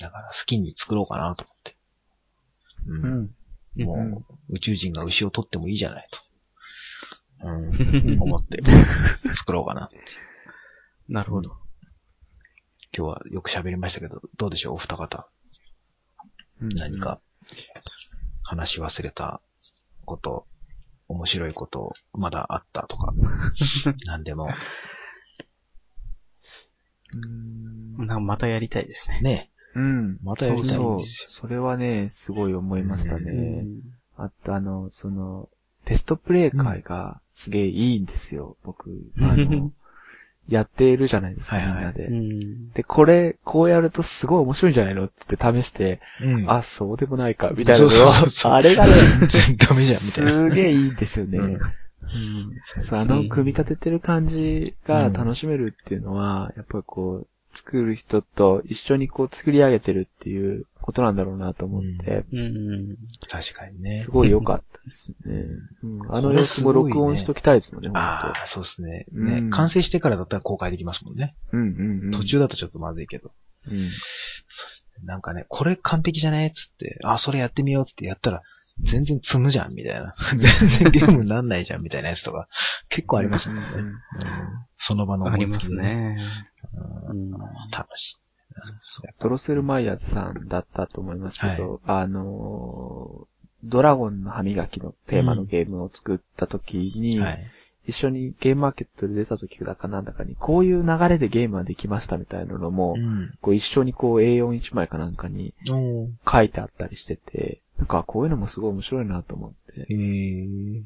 [0.00, 1.76] だから好きに作ろうかなと思って。
[2.86, 3.84] うん。
[3.84, 7.46] もう、宇宙人が牛を取ってもいいじゃないと。
[7.46, 8.62] うん、 思って、
[9.36, 9.90] 作ろうかな。
[11.08, 11.50] なるほど。
[12.96, 15.28] 今日はよく喋りましたけど、どうでしょう、お二方。
[16.68, 17.20] 何か、
[18.42, 19.40] 話し忘れた
[20.04, 20.46] こと、
[21.08, 23.12] 面白いこと、まだあったとか、
[24.06, 24.48] 何でも、
[27.14, 27.96] うん。
[27.98, 29.20] なんかまたやりたいですね。
[29.20, 30.18] ね、うん。
[30.22, 31.06] またやりたいそうそう。
[31.28, 33.66] それはね、すごい思いましたね。
[34.16, 35.48] あと、あの、その、
[35.84, 38.90] テストプレイ会がすげえいいんですよ、僕。
[39.20, 39.72] あの、
[40.52, 42.06] やっているじゃないですか、はいはいみんなで。
[42.06, 42.70] うん。
[42.72, 45.04] で、これ、こうやるとすごい面白いんじゃないの？
[45.06, 48.10] って試して、うんあ、そうでもないか、みたいなのを
[48.52, 50.48] あれがね、全然ダメじゃん、みたいな。
[50.48, 51.38] すげえいいんですよね。
[51.38, 51.60] うん
[52.80, 62.96] そうあの、組み立ててる感じが楽しめるっていうのは、やっぱりこう、作る人と一緒にこう作り上げてるっていうことなんだろうなと思って、うん。
[63.30, 64.10] 確かにねす。
[64.10, 65.44] ごい良かったですね。
[65.82, 67.84] うん、あの様子も録音しときたいですもん。
[67.84, 69.06] ね、ああ、そうですね。
[69.14, 71.16] うん、完成してからだったら公開できますもん。
[71.16, 71.36] ね。
[71.52, 71.60] うん。
[71.60, 72.00] うん。
[72.06, 72.10] うん。
[72.12, 73.30] 途中だとちょっとまずいけど。
[73.68, 73.90] うん。
[75.04, 75.20] なん。
[75.20, 78.42] かね、これ完璧じゃないっつって、あ、それやってみようつってやったら、
[78.90, 80.14] 全然積むじゃん、みたいな。
[80.30, 82.48] 全然ゲームになんないじゃん、みたいなやつとか、
[82.88, 83.62] 結構ありますもんね。
[83.74, 83.94] うんうん
[84.84, 85.94] その場のあります思いつきで。
[85.94, 86.16] ね。
[87.08, 88.16] うんうん楽しい。
[89.20, 93.32] ドロセルマイヤーズさんだったと思いますけど、あのー
[93.64, 97.50] ドラゴンの歯磨きのテーマのゲームを作った時に、はい。
[97.86, 103.34] 一緒にゲームマーケットで出た時だかなんだかに、こういう流れでゲームはできましたみたいなのも、うん。
[103.40, 110.82] こう一緒にこう A41 枚かなんかに書いてあったりしてて、なんかこういうのもすごい面白いなと思って、へー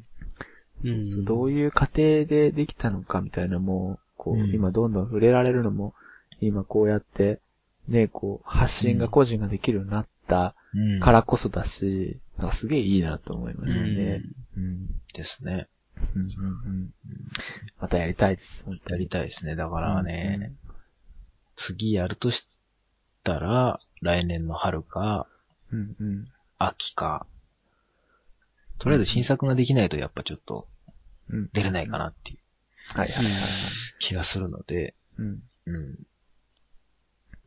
[0.85, 5.95] うんそうどういう過程でできたのかみたいなのも、こう、うん今どんどん触れられるのも、
[6.41, 7.41] 今こうやって、
[7.89, 11.01] ね、こう、発信が個人ができるようになったうん。
[11.01, 14.23] からこそだし、なんかすげえいいなと思いますね。
[14.57, 14.87] うん。
[15.15, 15.69] ですね。
[16.15, 16.91] うんうんうん
[17.81, 18.65] またやりたいです。
[18.89, 19.55] やりたいですね。
[19.57, 20.53] だからね、
[21.57, 22.47] 次やるとし
[23.25, 25.27] たら、来年の春か、
[25.73, 26.29] うんうん。
[26.59, 27.27] 秋か、
[28.79, 30.69] とりあえず新作ができないとやっぱちょっと
[31.31, 31.51] うん。
[31.53, 32.39] 出れないかなっていう
[32.95, 33.43] はいはいはいはい。
[34.01, 35.43] 気がするので、うん。
[35.67, 35.99] うん。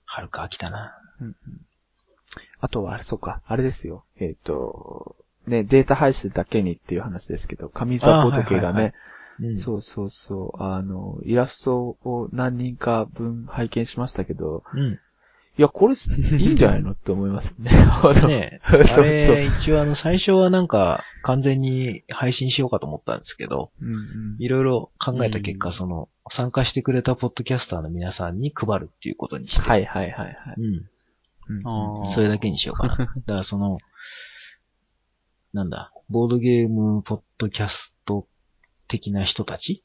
[0.05, 0.97] 春か秋だな。
[1.21, 1.35] うんうん
[2.59, 4.05] あとは、そうか、あれですよ。
[4.19, 5.15] えっ、と、
[5.49, 8.93] ね、データ配信だけにっていう話ですけど、神座ボトゲがね。
[9.57, 14.99] そうそうそう、あの、イラストを何人か分拝見しましたけど、うん。
[15.57, 17.69] いや、これ、いいんじゃないのって思いますね。
[18.27, 23.71] ね そうそうあれ、一応あの、最初はなんか、完全に配信しようかと思ったんですけど、
[24.39, 29.61] いろいろ考えた結果、うんその、参加してくれたポッドキャスターの皆さんに配るっていうことにして。
[29.61, 30.35] はいはいはいはい。
[30.57, 30.73] うん。
[31.51, 32.97] うんそれだけにしようかな。
[32.97, 33.79] だからその、
[35.53, 38.27] なんだ、ボードゲームポッドキャスト
[38.87, 39.83] 的な人たち？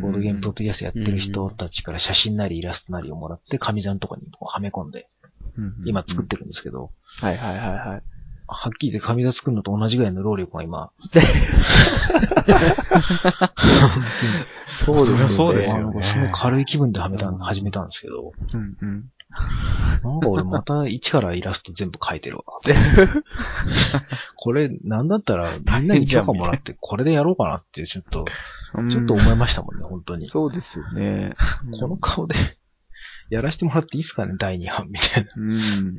[0.00, 5.08] ボードゲームポッドキャストやってる人たちから写真なりイラストなりをもらって、紙座のとこにはめ込んで、
[5.84, 8.02] 今作ってるんですけど、はいはいはいはい。
[8.48, 10.90] はっきり言って紙座作るのと同じぐらいの労力が今、
[14.70, 15.36] そうですよね。
[15.36, 16.04] そうですよね。
[16.04, 19.10] すごい軽い気分ではめたん始めたんですけど、うんうん。
[19.30, 22.44] なんか俺また一からイラスト全部描いてるわ。
[24.36, 28.24] これ、なんだったらみんなに許可もらってこれでやろうかなってちょっと、
[28.90, 30.28] ちょっと思いましたもんね、本当に。
[30.28, 31.34] そうですよね。
[31.80, 32.34] この顔で、
[33.30, 35.32] やらせてもらっていいですかね、第2版みたいな。
[35.36, 35.96] うん。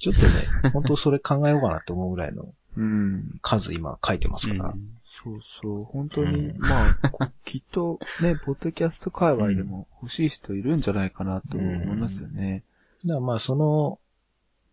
[0.00, 0.20] ちょっと
[0.68, 3.38] ね、本当それ考えようかなって思うぐらいのうん。
[3.42, 4.74] 数今書いてますから。
[5.22, 5.84] そうそう。
[5.84, 12.64] 本当に、うんまあ、こ きっとね、ポッドキャスト界隈でも欲しい人いるんじゃないかなと思いますよね。
[13.04, 13.98] だからまあその、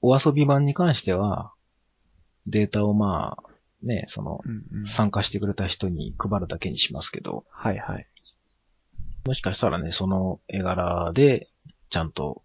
[0.02, 1.54] お遊び版に関しては、
[2.46, 3.48] データをまあ、
[3.84, 4.88] ね、その、うんうん。
[4.96, 8.08] 参加してくれた人に配るだけにしますけど、はいはい。
[9.26, 11.50] もしかしたらね、その絵柄で、
[11.90, 12.42] ちゃんと、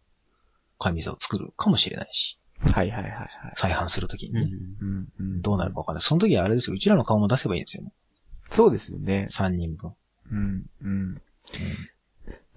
[0.79, 2.39] 紙座を作るかもしれないし、
[2.71, 3.29] はいはいはいはい。
[3.61, 4.49] 再販するときにね、
[4.81, 5.43] うんうん。
[5.43, 6.05] どうなるかわかんない。
[6.05, 7.83] その時はあれですよ、うちらの顔も出せばいいんですよ。
[8.51, 9.29] そうですよね。
[9.37, 9.93] 3人分。
[10.31, 11.23] うんうん。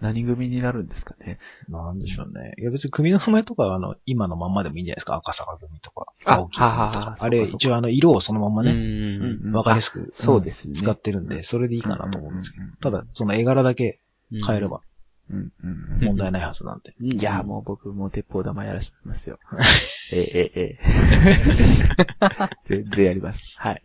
[0.01, 1.39] 何組になるんですかね。
[1.69, 2.53] なんでしょうね。
[2.59, 5.15] いや別に組の名前とかはあの、今のまんまでもいいんじゃないですか。
[5.15, 7.23] 赤坂組とか、あ青木組とはははか。
[7.23, 12.63] あれ、一応あの、色をそのまんまね、うんわかりやすく、そうですよね使ってるんで、それでいいかなと思うんですけど。
[12.65, 13.99] うんただ、その絵柄だけ
[14.31, 14.81] 変えれば
[15.29, 16.93] うんうん問題ないはずなんで。
[16.99, 19.39] いや、もう僕も鉄砲玉やらしますよ。
[20.11, 22.49] ええ、ええ、ええ。
[22.65, 23.45] 全然やります。
[23.57, 23.81] はい。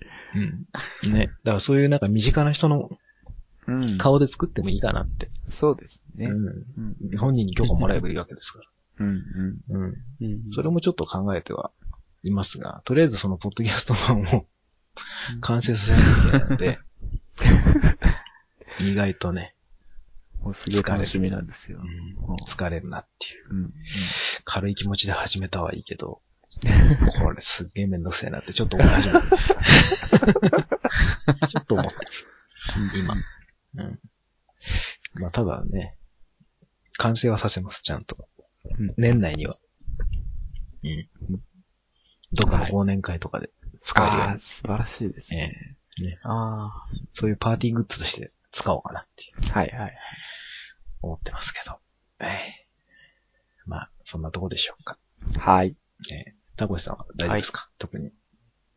[1.04, 1.12] うん。
[1.12, 1.28] ね。
[1.44, 2.90] だからそういうなんか身近な人の
[3.66, 5.30] うん顔で作ってもいいかなって。
[5.46, 6.26] そうですね。
[6.26, 7.18] ううんん。
[7.18, 8.60] 本人に許可もらえばいいわけですか
[8.98, 9.60] うんうん。
[9.70, 9.78] ら。
[9.78, 9.84] うん。
[10.20, 11.70] うんそれもちょっと考えては
[12.22, 14.46] いますが、とりあえずそのポッドキャスト版を
[15.40, 16.78] 完成させなきゃいけないので、
[18.90, 19.54] 意外とね、
[20.40, 21.80] もうすげえ楽しみなんですよ。
[21.80, 23.54] うん疲れるなっていう。
[23.54, 23.72] うん。
[24.44, 26.22] 軽い気持ちで始めたはいいけど、
[27.22, 29.28] これすっげえめんどくせえなってちょっと思い始めて。
[31.48, 32.98] ちょっと思ってる。
[32.98, 33.14] 今。
[33.14, 34.00] うん。
[35.20, 35.96] まあただね、
[36.98, 38.16] 完成はさせます、ちゃんと。
[38.78, 39.58] うん年内には。
[40.82, 41.08] うん。
[42.32, 43.50] どっかの忘年会とかで
[43.84, 45.76] 使えるようにああ、素晴らしいですね。
[45.98, 46.18] ええね。
[46.22, 46.86] あ
[47.18, 49.96] そういうパーティーグッズとして使おうかなっていうはいはい。
[51.02, 51.78] 思ってますけど。
[52.20, 52.66] ええ
[53.66, 54.98] まあ、そんなとこでしょうか。
[55.38, 55.76] はい。
[56.10, 58.06] ええタコシさんは大丈夫ですか、特に。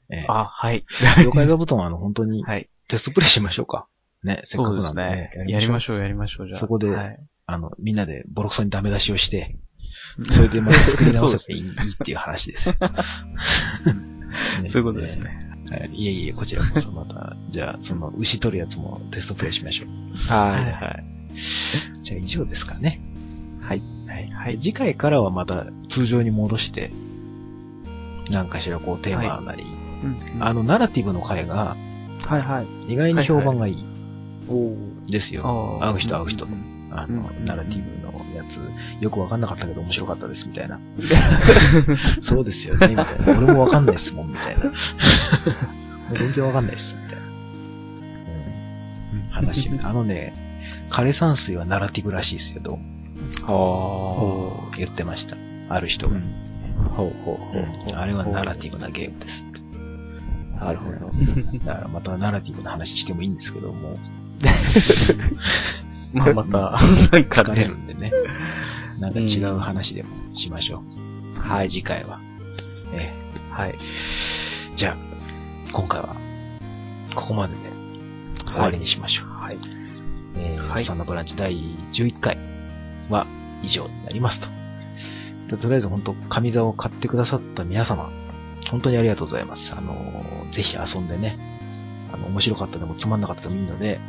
[0.09, 0.41] ええあ。
[0.41, 0.85] あ、はい。
[1.17, 2.69] 妖怪座布団はあの、本当にはい。
[2.89, 3.87] テストプレイしましょうか？
[4.23, 5.31] ね、せっかそうくなんでね。
[5.49, 6.59] やりましょう、やりましょう、じゃあ。
[6.59, 7.19] そこではい。
[7.45, 9.57] あの、みんなでボロクソにダメ出しをして、
[10.33, 12.69] それでまた作り直せばいいいいっていう話です。
[12.69, 12.75] ね
[14.71, 15.29] そういうことですね。
[15.71, 19.87] はいいえいえ、こちらこそまた、じゃあ、その、牛取るやつもテストプレイしましょう。
[20.29, 21.03] ははい。
[22.03, 23.01] じゃあ、以上ですかね。
[23.61, 23.65] い。
[23.65, 23.81] はい。
[24.07, 24.29] はい。
[24.29, 24.57] はい。
[24.57, 26.91] 次回からはまた通常に戻して、
[28.29, 29.63] なんかしらこうテーマなり、
[30.33, 31.75] うんあの、ナラティブの回が
[32.27, 32.93] はいはい。
[32.93, 33.85] 意外に評判がいい
[34.49, 34.75] お
[35.11, 35.79] ですよ。
[35.81, 36.51] あ会う人会う人と。
[36.91, 40.79] あの、うんナラティブのやつ、よくわかんなかったけど面白かったです、みたいな。
[42.23, 43.43] そうですよね、みたいな。
[43.43, 44.71] 俺もわかんないですもん、みたいな。
[46.17, 47.21] 全然わかんないです、みたいな。
[49.41, 49.47] うん。
[49.47, 49.69] 話。
[49.83, 50.33] あのね、
[50.93, 54.69] 枯山水はナラティブらしいですよ、どうも。
[54.71, 55.35] あ言ってました。
[55.73, 56.19] ある人が。
[56.91, 57.95] ほうほうほうほう。
[57.95, 60.63] あれはナラティブなゲームです。
[60.63, 61.11] なるほど。
[61.65, 63.97] だからまたナラティブな話してもいいんですけども、
[66.13, 66.79] まあ、また、
[67.11, 67.75] なんかれる。
[67.75, 68.11] んでね。
[68.99, 70.83] なんか違う話でもしましょ
[71.35, 71.39] う。
[71.39, 72.19] はい次回は。
[72.93, 73.11] え
[73.49, 73.71] はい。
[73.71, 73.77] え
[74.77, 74.95] じゃあ、
[75.71, 76.15] 今回は、
[77.15, 77.59] ここまでで
[78.45, 79.25] 終わりにしましょう。
[79.25, 79.32] はい。
[80.37, 81.53] えー、はいサンナブランチ第
[81.93, 82.37] 11回
[83.09, 83.27] は
[83.63, 84.47] 以上になりますと。
[85.49, 88.09] でとりあえず本当、神座を買ってくださった皆様、
[88.69, 89.71] 本当にありがとうございます。
[89.71, 91.37] あのー、ぜひ遊んでね、
[92.13, 93.99] あの、面白かったでもつまんなかったでもいいので、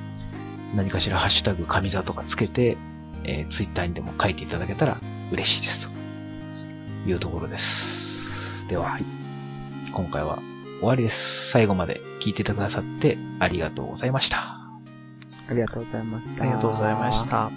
[0.74, 2.76] 何かしらハッシュタグ神座とかつけて、
[3.24, 4.98] えー、ツイッターにでも書いていただけたら
[5.32, 5.80] 嬉しいです。
[7.04, 7.64] というところです。
[8.68, 8.98] では、
[9.92, 10.38] 今回は
[10.80, 11.50] 終わりです。
[11.50, 14.63] 最後まで聞いてくださってありがとうございました。
[15.48, 16.42] ありがとうございました。
[16.42, 17.50] ありがとうございました。